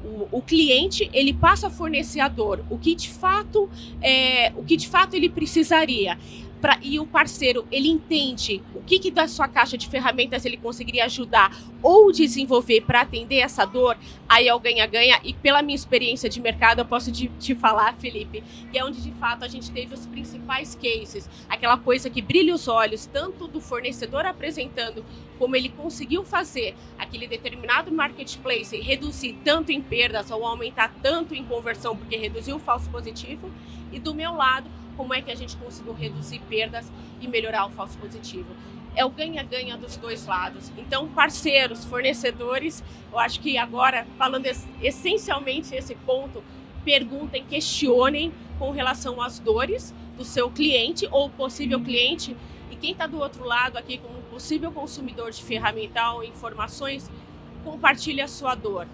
o, 0.04 0.28
o, 0.38 0.42
cliente 0.42 1.10
ele 1.12 1.32
passa 1.32 1.66
a 1.66 1.70
fornecer 1.70 2.20
a 2.20 2.28
dor, 2.28 2.64
o 2.70 2.78
que 2.78 2.94
de 2.94 3.08
fato 3.08 3.68
é, 4.00 4.52
o 4.56 4.62
que 4.62 4.76
de 4.76 4.86
fato 4.86 5.14
ele 5.14 5.28
precisaria 5.28 6.16
pra, 6.60 6.78
e 6.82 6.98
o 6.98 7.06
parceiro 7.06 7.66
ele 7.70 7.88
entende 7.88 8.62
o 8.74 8.82
que, 8.82 8.98
que 8.98 9.10
da 9.10 9.26
sua 9.28 9.48
caixa 9.48 9.76
de 9.76 9.88
ferramentas 9.88 10.44
ele 10.44 10.56
conseguiria 10.56 11.04
ajudar 11.04 11.56
ou 11.82 12.12
desenvolver 12.12 12.80
para 12.82 13.02
atender 13.02 13.38
essa 13.38 13.64
dor, 13.64 13.96
aí 14.28 14.48
é 14.48 14.54
o 14.54 14.60
ganha-ganha. 14.60 15.20
E 15.22 15.32
pela 15.32 15.62
minha 15.62 15.76
experiência 15.76 16.28
de 16.28 16.40
mercado, 16.40 16.80
eu 16.80 16.84
posso 16.84 17.10
te, 17.12 17.28
te 17.38 17.54
falar, 17.54 17.94
Felipe, 17.94 18.42
que 18.70 18.78
é 18.78 18.84
onde 18.84 19.00
de 19.00 19.12
fato 19.12 19.44
a 19.44 19.48
gente 19.48 19.70
teve 19.70 19.94
os 19.94 20.06
principais 20.06 20.74
cases, 20.74 21.28
aquela 21.48 21.76
coisa 21.76 22.10
que 22.10 22.20
brilha 22.20 22.54
os 22.54 22.68
olhos, 22.68 23.06
tanto 23.06 23.46
do 23.46 23.60
fornecedor 23.60 24.26
apresentando 24.26 25.04
como 25.38 25.54
ele 25.54 25.68
conseguiu 25.68 26.24
fazer 26.24 26.74
aquele 26.98 27.26
determinado 27.26 27.92
marketplace 27.92 28.76
reduzir 28.76 29.38
tanto 29.44 29.70
em 29.70 29.80
perdas 29.80 30.30
ou 30.30 30.44
aumentar 30.44 30.92
tanto 31.02 31.34
em 31.34 31.44
conversão, 31.44 31.96
porque 31.96 32.16
reduziu 32.16 32.56
o 32.56 32.58
falso 32.58 32.90
positivo, 32.90 33.50
e 33.92 33.98
do 33.98 34.14
meu 34.14 34.34
lado, 34.34 34.68
como 34.98 35.14
é 35.14 35.22
que 35.22 35.30
a 35.30 35.34
gente 35.36 35.56
conseguiu 35.56 35.92
reduzir 35.92 36.40
perdas 36.40 36.90
e 37.20 37.28
melhorar 37.28 37.66
o 37.66 37.70
falso 37.70 37.96
positivo. 37.98 38.48
É 38.96 39.04
o 39.04 39.08
ganha-ganha 39.08 39.76
dos 39.76 39.96
dois 39.96 40.26
lados. 40.26 40.72
Então, 40.76 41.06
parceiros, 41.06 41.84
fornecedores, 41.84 42.82
eu 43.12 43.18
acho 43.18 43.38
que 43.38 43.56
agora, 43.56 44.04
falando 44.18 44.46
essencialmente 44.82 45.72
esse 45.72 45.94
ponto, 45.94 46.42
perguntem, 46.84 47.44
questionem 47.44 48.32
com 48.58 48.72
relação 48.72 49.22
às 49.22 49.38
dores 49.38 49.94
do 50.16 50.24
seu 50.24 50.50
cliente 50.50 51.06
ou 51.12 51.30
possível 51.30 51.80
cliente. 51.80 52.36
E 52.68 52.74
quem 52.74 52.90
está 52.90 53.06
do 53.06 53.20
outro 53.20 53.44
lado 53.44 53.76
aqui, 53.78 53.98
como 53.98 54.20
possível 54.22 54.72
consumidor 54.72 55.30
de 55.30 55.44
ferramental, 55.44 56.24
informações, 56.24 57.08
compartilhe 57.62 58.20
a 58.20 58.26
sua 58.26 58.56
dor. 58.56 58.88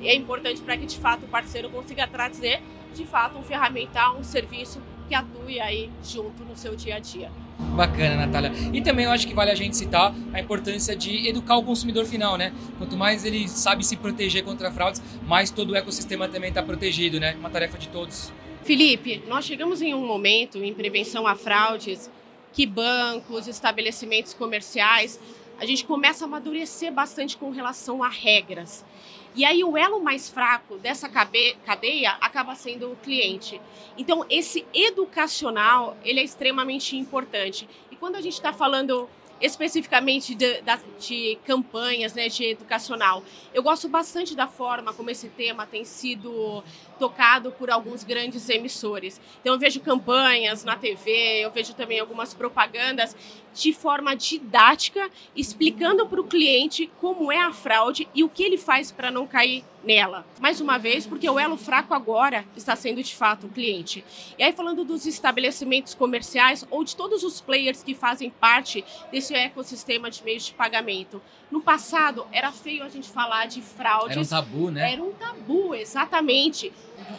É 0.00 0.14
importante 0.14 0.62
para 0.62 0.78
que, 0.78 0.86
de 0.86 0.98
fato, 0.98 1.26
o 1.26 1.28
parceiro 1.28 1.68
consiga 1.68 2.06
trazer, 2.06 2.62
de 2.94 3.04
fato, 3.04 3.36
um 3.36 3.42
ferramental, 3.42 4.16
um 4.16 4.24
serviço 4.24 4.80
que 5.08 5.14
atue 5.14 5.60
aí 5.60 5.90
junto 6.02 6.44
no 6.44 6.56
seu 6.56 6.74
dia 6.74 6.96
a 6.96 6.98
dia. 6.98 7.30
Bacana, 7.76 8.26
Natália. 8.26 8.52
E 8.72 8.80
também 8.82 9.04
eu 9.04 9.10
acho 9.10 9.26
que 9.26 9.34
vale 9.34 9.50
a 9.50 9.54
gente 9.54 9.76
citar 9.76 10.14
a 10.32 10.40
importância 10.40 10.96
de 10.96 11.28
educar 11.28 11.56
o 11.56 11.62
consumidor 11.62 12.04
final, 12.04 12.36
né? 12.36 12.52
Quanto 12.78 12.96
mais 12.96 13.24
ele 13.24 13.48
sabe 13.48 13.84
se 13.84 13.96
proteger 13.96 14.44
contra 14.44 14.70
fraudes, 14.70 15.02
mais 15.26 15.50
todo 15.50 15.70
o 15.70 15.76
ecossistema 15.76 16.28
também 16.28 16.48
está 16.48 16.62
protegido, 16.62 17.20
né? 17.20 17.36
Uma 17.38 17.50
tarefa 17.50 17.78
de 17.78 17.88
todos. 17.88 18.32
Felipe, 18.64 19.22
nós 19.28 19.44
chegamos 19.44 19.82
em 19.82 19.94
um 19.94 20.06
momento 20.06 20.58
em 20.58 20.72
prevenção 20.72 21.26
a 21.26 21.34
fraudes 21.34 22.10
que 22.52 22.66
bancos, 22.66 23.48
estabelecimentos 23.48 24.32
comerciais, 24.32 25.20
a 25.58 25.66
gente 25.66 25.84
começa 25.84 26.24
a 26.24 26.26
amadurecer 26.26 26.92
bastante 26.92 27.36
com 27.36 27.50
relação 27.50 28.02
a 28.02 28.08
regras. 28.08 28.84
E 29.34 29.44
aí 29.44 29.64
o 29.64 29.76
elo 29.76 30.00
mais 30.00 30.28
fraco 30.28 30.76
dessa 30.76 31.08
cadeia 31.08 32.12
acaba 32.20 32.54
sendo 32.54 32.92
o 32.92 32.96
cliente. 32.96 33.60
Então 33.98 34.24
esse 34.30 34.64
educacional 34.72 35.96
ele 36.04 36.20
é 36.20 36.22
extremamente 36.22 36.96
importante. 36.96 37.68
E 37.90 37.96
quando 37.96 38.16
a 38.16 38.20
gente 38.20 38.34
está 38.34 38.52
falando 38.52 39.08
especificamente 39.40 40.34
de, 40.34 40.62
de, 40.98 41.38
campanhas 41.44 42.14
né, 42.14 42.28
de 42.28 42.44
educacional. 42.44 43.22
Eu 43.52 43.62
gosto 43.62 43.88
bastante 43.88 44.34
da 44.34 44.46
forma 44.46 44.92
como 44.94 45.10
esse 45.10 45.28
tema 45.28 45.66
tem 45.66 45.84
sido 45.84 46.62
tocado 46.98 47.52
por 47.52 47.70
alguns 47.70 48.04
grandes 48.04 48.48
emissores. 48.48 49.20
Então 49.40 49.54
eu 49.54 49.58
vejo 49.58 49.80
campanhas 49.80 50.64
na 50.64 50.76
TV, 50.76 51.40
eu 51.44 51.50
vejo 51.50 51.74
também 51.74 52.00
algumas 52.00 52.34
propagandas 52.34 53.16
de 53.54 53.72
forma 53.72 54.14
didática, 54.16 55.08
explicando 55.34 56.06
para 56.06 56.20
o 56.20 56.24
cliente 56.24 56.90
como 57.00 57.30
é 57.30 57.40
a 57.40 57.52
fraude 57.52 58.08
e 58.14 58.24
o 58.24 58.28
que 58.28 58.42
ele 58.42 58.58
faz 58.58 58.90
para 58.90 59.10
não 59.10 59.26
cair 59.26 59.64
nela. 59.84 60.26
Mais 60.40 60.60
uma 60.60 60.78
vez, 60.78 61.06
porque 61.06 61.28
o 61.28 61.38
elo 61.38 61.56
fraco 61.56 61.94
agora 61.94 62.44
está 62.56 62.74
sendo 62.74 63.02
de 63.02 63.14
fato 63.14 63.46
o 63.46 63.50
cliente. 63.50 64.04
E 64.36 64.42
aí, 64.42 64.52
falando 64.52 64.84
dos 64.84 65.06
estabelecimentos 65.06 65.94
comerciais 65.94 66.66
ou 66.70 66.82
de 66.82 66.96
todos 66.96 67.22
os 67.22 67.40
players 67.40 67.82
que 67.82 67.94
fazem 67.94 68.30
parte 68.30 68.84
desse 69.12 69.34
ecossistema 69.34 70.10
de 70.10 70.24
meios 70.24 70.46
de 70.46 70.54
pagamento. 70.54 71.22
No 71.50 71.60
passado, 71.60 72.26
era 72.32 72.50
feio 72.50 72.82
a 72.82 72.88
gente 72.88 73.08
falar 73.08 73.46
de 73.46 73.62
fraude. 73.62 74.12
Era 74.12 74.20
um 74.20 74.26
tabu, 74.26 74.70
né? 74.70 74.92
Era 74.92 75.02
um 75.02 75.12
tabu, 75.12 75.74
exatamente. 75.74 76.72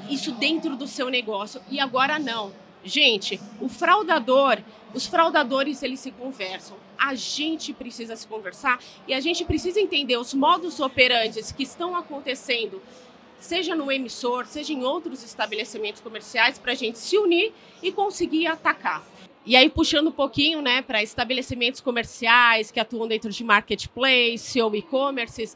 Isso 0.10 0.32
dentro 0.32 0.76
do 0.76 0.88
seu 0.88 1.10
negócio. 1.10 1.62
E 1.69 1.80
agora 1.80 2.19
não. 2.19 2.52
Gente, 2.84 3.39
o 3.60 3.67
fraudador, 3.67 4.60
os 4.93 5.08
fraudadores, 5.08 5.82
eles 5.82 6.00
se 6.00 6.12
conversam. 6.12 6.78
A 6.98 7.15
gente 7.15 7.74
precisa 7.74 8.15
se 8.15 8.28
conversar 8.28 8.80
e 9.08 9.13
a 9.13 9.19
gente 9.19 9.43
precisa 9.43 9.80
entender 9.80 10.17
os 10.17 10.34
modos 10.34 10.80
operantes 10.80 11.52
que 11.52 11.63
estão 11.63 11.95
acontecendo, 11.95 12.82
seja 13.39 13.76
no 13.76 13.91
emissor, 13.91 14.45
seja 14.45 14.71
em 14.71 14.84
outros 14.84 15.24
estabelecimentos 15.24 16.00
comerciais, 16.00 16.58
para 16.58 16.71
a 16.71 16.76
gente 16.76 17.00
se 17.00 17.17
unir 17.17 17.54
e 17.82 17.91
conseguir 17.91 18.48
atacar. 18.48 19.04
E 19.45 19.56
aí, 19.56 19.69
puxando 19.69 20.08
um 20.08 20.12
pouquinho 20.12 20.62
né, 20.62 20.82
para 20.82 21.04
estabelecimentos 21.04 21.80
comerciais 21.80 22.71
que 22.71 22.80
atuam 22.80 23.08
dentro 23.08 23.30
de 23.30 23.43
marketplace 23.43 24.60
ou 24.60 24.76
e-commerces, 24.76 25.56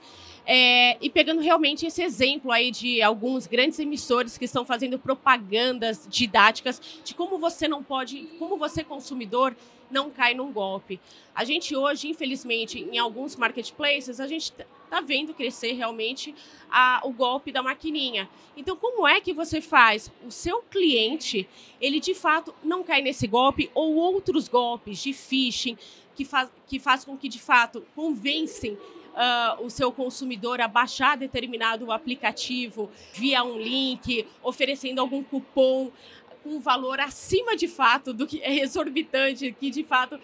é, 0.51 0.97
e 0.99 1.11
pegando 1.11 1.41
realmente 1.41 1.85
esse 1.85 2.01
exemplo 2.01 2.51
aí 2.51 2.71
de 2.71 3.03
alguns 3.03 3.45
grandes 3.45 3.77
emissores 3.77 4.35
que 4.35 4.45
estão 4.45 4.65
fazendo 4.65 4.97
propagandas 4.97 6.07
didáticas 6.09 6.81
de 7.03 7.13
como 7.13 7.37
você 7.37 7.67
não 7.67 7.83
pode, 7.83 8.23
como 8.39 8.57
você 8.57 8.83
consumidor 8.83 9.55
não 9.91 10.09
cai 10.09 10.33
num 10.33 10.51
golpe. 10.51 10.99
A 11.35 11.43
gente 11.43 11.75
hoje, 11.75 12.07
infelizmente, 12.07 12.79
em 12.79 12.97
alguns 12.97 13.35
marketplaces, 13.35 14.19
a 14.19 14.25
gente 14.25 14.51
está 14.83 15.01
vendo 15.01 15.35
crescer 15.35 15.73
realmente 15.73 16.33
a, 16.71 17.01
o 17.03 17.11
golpe 17.11 17.51
da 17.51 17.61
maquininha. 17.61 18.27
Então, 18.57 18.75
como 18.75 19.07
é 19.07 19.21
que 19.21 19.31
você 19.33 19.61
faz 19.61 20.11
o 20.25 20.31
seu 20.31 20.63
cliente, 20.63 21.47
ele 21.79 21.99
de 21.99 22.15
fato 22.15 22.55
não 22.63 22.83
cai 22.83 23.03
nesse 23.03 23.27
golpe 23.27 23.69
ou 23.75 23.93
outros 23.93 24.47
golpes 24.47 24.97
de 24.97 25.13
phishing 25.13 25.77
que 26.15 26.25
faz, 26.25 26.49
que 26.67 26.79
faz 26.79 27.05
com 27.05 27.15
que 27.15 27.29
de 27.29 27.39
fato 27.39 27.85
convencem 27.95 28.75
uh, 29.09 29.63
o 29.63 29.69
seu 29.69 29.91
consumidor 29.91 30.61
a 30.61 30.67
baixar 30.67 31.17
determinado 31.17 31.91
aplicativo 31.91 32.89
via 33.13 33.43
um 33.43 33.57
link, 33.57 34.25
oferecendo 34.43 34.99
algum 34.99 35.23
cupom 35.23 35.91
com 36.43 36.49
um 36.51 36.59
valor 36.59 36.99
acima 36.99 37.55
de 37.55 37.67
fato 37.67 38.13
do 38.13 38.25
que 38.25 38.41
é 38.41 38.59
exorbitante, 38.61 39.55
que 39.59 39.69
de 39.69 39.83
fato 39.83 40.15
uh, 40.15 40.19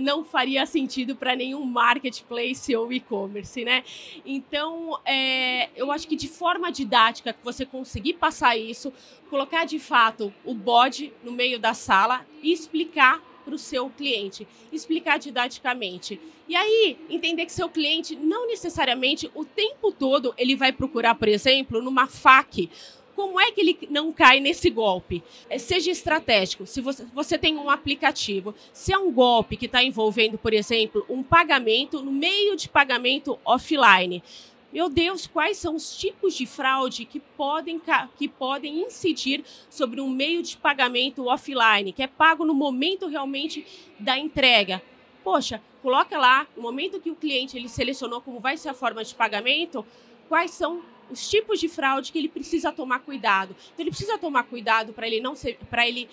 não 0.00 0.24
faria 0.24 0.66
sentido 0.66 1.16
para 1.16 1.34
nenhum 1.34 1.64
marketplace 1.64 2.74
ou 2.74 2.92
e-commerce, 2.92 3.64
né? 3.64 3.82
Então, 4.24 4.98
é, 5.04 5.70
eu 5.74 5.90
acho 5.90 6.06
que 6.06 6.16
de 6.16 6.28
forma 6.28 6.70
didática, 6.70 7.32
que 7.32 7.44
você 7.44 7.64
conseguir 7.64 8.14
passar 8.14 8.56
isso, 8.56 8.92
colocar 9.30 9.64
de 9.64 9.78
fato 9.78 10.32
o 10.44 10.54
bode 10.54 11.12
no 11.22 11.32
meio 11.32 11.58
da 11.58 11.74
sala 11.74 12.26
e 12.42 12.52
explicar 12.52 13.22
para 13.46 13.54
o 13.54 13.58
seu 13.58 13.88
cliente, 13.88 14.46
explicar 14.72 15.20
didaticamente. 15.20 16.20
E 16.48 16.56
aí, 16.56 16.98
entender 17.08 17.46
que 17.46 17.52
seu 17.52 17.68
cliente 17.68 18.16
não 18.16 18.48
necessariamente 18.48 19.30
o 19.36 19.44
tempo 19.44 19.92
todo 19.92 20.34
ele 20.36 20.56
vai 20.56 20.72
procurar, 20.72 21.14
por 21.14 21.28
exemplo, 21.28 21.80
numa 21.80 22.08
FAQ. 22.08 22.68
Como 23.14 23.40
é 23.40 23.50
que 23.50 23.60
ele 23.60 23.78
não 23.88 24.12
cai 24.12 24.40
nesse 24.40 24.68
golpe? 24.68 25.22
É, 25.48 25.58
seja 25.58 25.90
estratégico. 25.90 26.66
Se 26.66 26.80
você, 26.80 27.06
você 27.14 27.38
tem 27.38 27.56
um 27.56 27.70
aplicativo, 27.70 28.54
se 28.72 28.92
é 28.92 28.98
um 28.98 29.10
golpe 29.10 29.56
que 29.56 29.66
está 29.66 29.82
envolvendo, 29.82 30.36
por 30.36 30.52
exemplo, 30.52 31.06
um 31.08 31.22
pagamento 31.22 32.02
no 32.02 32.12
meio 32.12 32.56
de 32.56 32.68
pagamento 32.68 33.38
offline, 33.44 34.22
meu 34.76 34.90
Deus, 34.90 35.26
quais 35.26 35.56
são 35.56 35.74
os 35.74 35.96
tipos 35.96 36.34
de 36.34 36.44
fraude 36.44 37.06
que 37.06 37.18
podem, 37.18 37.80
que 38.14 38.28
podem 38.28 38.82
incidir 38.82 39.42
sobre 39.70 40.02
um 40.02 40.10
meio 40.10 40.42
de 40.42 40.54
pagamento 40.58 41.28
offline, 41.28 41.94
que 41.94 42.02
é 42.02 42.06
pago 42.06 42.44
no 42.44 42.52
momento 42.52 43.06
realmente 43.06 43.66
da 43.98 44.18
entrega? 44.18 44.82
Poxa, 45.24 45.62
coloca 45.80 46.18
lá, 46.18 46.46
no 46.54 46.60
momento 46.60 47.00
que 47.00 47.10
o 47.10 47.14
cliente 47.14 47.56
ele 47.56 47.70
selecionou 47.70 48.20
como 48.20 48.38
vai 48.38 48.58
ser 48.58 48.68
a 48.68 48.74
forma 48.74 49.02
de 49.02 49.14
pagamento, 49.14 49.82
quais 50.28 50.50
são 50.50 50.82
os 51.10 51.26
tipos 51.26 51.58
de 51.58 51.70
fraude 51.70 52.12
que 52.12 52.18
ele 52.18 52.28
precisa 52.28 52.70
tomar 52.70 52.98
cuidado. 52.98 53.56
Então 53.72 53.82
ele 53.82 53.90
precisa 53.90 54.18
tomar 54.18 54.42
cuidado 54.42 54.92
para 54.92 55.06
ele 55.06 55.22
não 55.22 55.34
ser 55.34 55.56
para 55.70 55.88
ele 55.88 56.06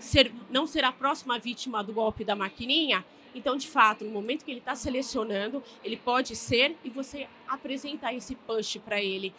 ser 0.00 0.32
não 0.50 0.66
ser 0.66 0.82
a 0.82 0.90
próxima 0.90 1.38
vítima 1.38 1.84
do 1.84 1.92
golpe 1.92 2.24
da 2.24 2.34
maquininha. 2.34 3.04
Então, 3.34 3.56
de 3.56 3.68
fato, 3.68 4.04
no 4.04 4.10
momento 4.10 4.44
que 4.44 4.50
ele 4.50 4.60
está 4.60 4.74
selecionando, 4.74 5.62
ele 5.84 5.96
pode 5.96 6.34
ser 6.34 6.76
e 6.84 6.90
você 6.90 7.28
apresentar 7.46 8.12
esse 8.14 8.34
push 8.34 8.78
para 8.78 9.00
ele. 9.00 9.32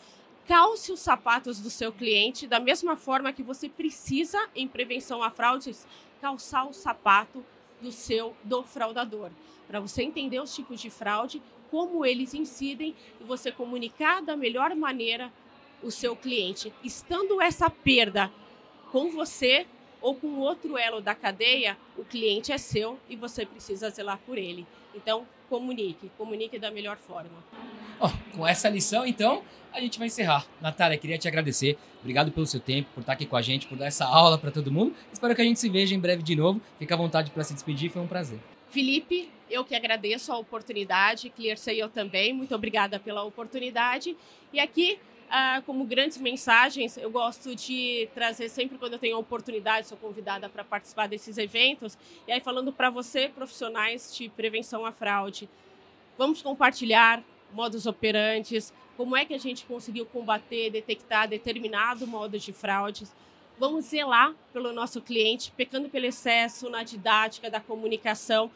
Calce 0.47 0.91
os 0.91 0.99
sapatos 0.99 1.59
do 1.59 1.69
seu 1.69 1.91
cliente 1.91 2.47
da 2.47 2.59
mesma 2.59 2.95
forma 2.95 3.31
que 3.31 3.43
você 3.43 3.69
precisa, 3.69 4.49
em 4.55 4.67
prevenção 4.67 5.21
a 5.21 5.29
fraudes, 5.29 5.85
calçar 6.19 6.67
o 6.67 6.73
sapato 6.73 7.45
do 7.81 7.91
seu 7.91 8.35
do 8.43 8.63
fraudador, 8.63 9.31
para 9.67 9.79
você 9.79 10.03
entender 10.03 10.39
os 10.39 10.53
tipos 10.53 10.79
de 10.79 10.89
fraude, 10.89 11.41
como 11.69 12.05
eles 12.05 12.33
incidem 12.33 12.95
e 13.19 13.23
você 13.23 13.51
comunicar 13.51 14.21
da 14.21 14.35
melhor 14.35 14.75
maneira 14.75 15.31
o 15.81 15.89
seu 15.89 16.15
cliente. 16.15 16.71
Estando 16.83 17.41
essa 17.41 17.69
perda 17.69 18.31
com 18.91 19.09
você 19.09 19.65
ou 20.01 20.15
com 20.15 20.39
outro 20.39 20.77
elo 20.77 20.99
da 20.99 21.13
cadeia, 21.13 21.77
o 21.97 22.03
cliente 22.03 22.51
é 22.51 22.57
seu 22.57 22.97
e 23.09 23.15
você 23.15 23.45
precisa 23.45 23.89
zelar 23.89 24.19
por 24.25 24.37
ele. 24.37 24.65
Então, 24.95 25.25
comunique, 25.47 26.09
comunique 26.17 26.57
da 26.57 26.71
melhor 26.71 26.97
forma. 26.97 27.43
Oh, 27.99 28.09
com 28.35 28.47
essa 28.47 28.67
lição, 28.67 29.05
então, 29.05 29.43
a 29.71 29.79
gente 29.79 29.99
vai 29.99 30.07
encerrar. 30.07 30.45
Natália, 30.59 30.97
queria 30.97 31.17
te 31.17 31.27
agradecer. 31.27 31.77
Obrigado 31.99 32.31
pelo 32.31 32.45
seu 32.45 32.59
tempo, 32.59 32.89
por 32.93 33.01
estar 33.01 33.13
aqui 33.13 33.25
com 33.25 33.35
a 33.35 33.41
gente, 33.41 33.67
por 33.67 33.77
dar 33.77 33.85
essa 33.85 34.05
aula 34.05 34.37
para 34.37 34.49
todo 34.49 34.71
mundo. 34.71 34.95
Espero 35.11 35.35
que 35.35 35.41
a 35.41 35.45
gente 35.45 35.59
se 35.59 35.69
veja 35.69 35.93
em 35.93 35.99
breve 35.99 36.23
de 36.23 36.35
novo. 36.35 36.59
Fique 36.79 36.91
à 36.91 36.97
vontade 36.97 37.31
para 37.31 37.43
se 37.43 37.53
despedir, 37.53 37.91
foi 37.91 38.01
um 38.01 38.07
prazer. 38.07 38.39
Felipe, 38.69 39.29
eu 39.49 39.65
que 39.65 39.75
agradeço 39.75 40.31
a 40.31 40.37
oportunidade, 40.37 41.29
ClearSale 41.29 41.79
eu 41.79 41.89
também, 41.89 42.31
muito 42.31 42.55
obrigada 42.55 42.97
pela 42.97 43.21
oportunidade. 43.23 44.15
E 44.53 44.59
aqui, 44.59 44.97
ah, 45.33 45.61
como 45.65 45.85
grandes 45.85 46.17
mensagens, 46.17 46.97
eu 46.97 47.09
gosto 47.09 47.55
de 47.55 48.09
trazer 48.13 48.49
sempre 48.49 48.77
quando 48.77 48.93
eu 48.93 48.99
tenho 48.99 49.15
a 49.15 49.19
oportunidade, 49.19 49.87
sou 49.87 49.97
convidada 49.97 50.49
para 50.49 50.61
participar 50.61 51.07
desses 51.07 51.37
eventos. 51.37 51.97
E 52.27 52.33
aí, 52.33 52.41
falando 52.41 52.73
para 52.73 52.89
você, 52.89 53.29
profissionais 53.29 54.13
de 54.13 54.27
prevenção 54.27 54.85
à 54.85 54.91
fraude, 54.91 55.47
vamos 56.17 56.41
compartilhar 56.41 57.23
modos 57.53 57.85
operantes, 57.85 58.73
como 58.97 59.15
é 59.15 59.23
que 59.23 59.33
a 59.33 59.37
gente 59.37 59.65
conseguiu 59.65 60.05
combater, 60.05 60.69
detectar 60.69 61.29
determinado 61.29 62.05
modo 62.05 62.37
de 62.37 62.51
fraudes. 62.51 63.15
Vamos 63.57 63.85
zelar 63.85 64.35
pelo 64.51 64.73
nosso 64.73 64.99
cliente, 64.99 65.49
pecando 65.55 65.87
pelo 65.87 66.07
excesso 66.07 66.69
na 66.69 66.83
didática 66.83 67.49
da 67.49 67.61
comunicação, 67.61 68.51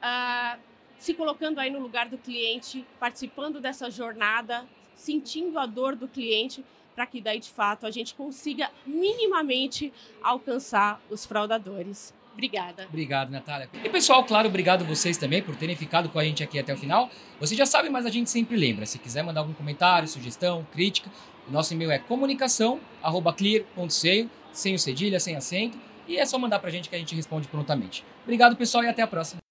uh, 0.00 0.58
se 0.98 1.12
colocando 1.12 1.58
aí 1.58 1.68
no 1.68 1.80
lugar 1.80 2.08
do 2.08 2.16
cliente, 2.16 2.82
participando 2.98 3.60
dessa 3.60 3.90
jornada, 3.90 4.66
sentindo 4.96 5.58
a 5.58 5.66
dor 5.66 5.96
do 5.96 6.08
cliente, 6.08 6.64
para 6.94 7.06
que 7.06 7.20
daí 7.20 7.40
de 7.40 7.50
fato 7.50 7.86
a 7.86 7.90
gente 7.90 8.14
consiga 8.14 8.70
minimamente 8.86 9.92
alcançar 10.22 11.02
os 11.10 11.26
fraudadores. 11.26 12.14
Obrigada. 12.32 12.86
Obrigado, 12.88 13.30
Natália. 13.30 13.68
E 13.82 13.88
pessoal, 13.88 14.22
claro, 14.24 14.48
obrigado 14.48 14.84
vocês 14.84 15.16
também 15.16 15.40
por 15.40 15.54
terem 15.54 15.76
ficado 15.76 16.08
com 16.08 16.18
a 16.18 16.24
gente 16.24 16.42
aqui 16.42 16.58
até 16.58 16.74
o 16.74 16.76
final. 16.76 17.08
Vocês 17.38 17.56
já 17.56 17.64
sabem, 17.64 17.88
mas 17.90 18.04
a 18.04 18.10
gente 18.10 18.28
sempre 18.28 18.56
lembra. 18.56 18.86
Se 18.86 18.98
quiser 18.98 19.22
mandar 19.22 19.38
algum 19.40 19.52
comentário, 19.52 20.08
sugestão, 20.08 20.66
crítica, 20.72 21.08
o 21.48 21.52
nosso 21.52 21.72
e-mail 21.74 21.92
é 21.92 21.98
comunicação@clear.seio, 21.98 24.28
sem 24.52 24.74
o 24.74 24.78
cedilha, 24.78 25.20
sem 25.20 25.36
acento, 25.36 25.78
e 26.08 26.18
é 26.18 26.26
só 26.26 26.36
mandar 26.38 26.58
pra 26.58 26.70
gente 26.70 26.88
que 26.88 26.96
a 26.96 26.98
gente 26.98 27.14
responde 27.14 27.46
prontamente. 27.46 28.04
Obrigado, 28.24 28.56
pessoal, 28.56 28.82
e 28.82 28.88
até 28.88 29.02
a 29.02 29.06
próxima. 29.06 29.43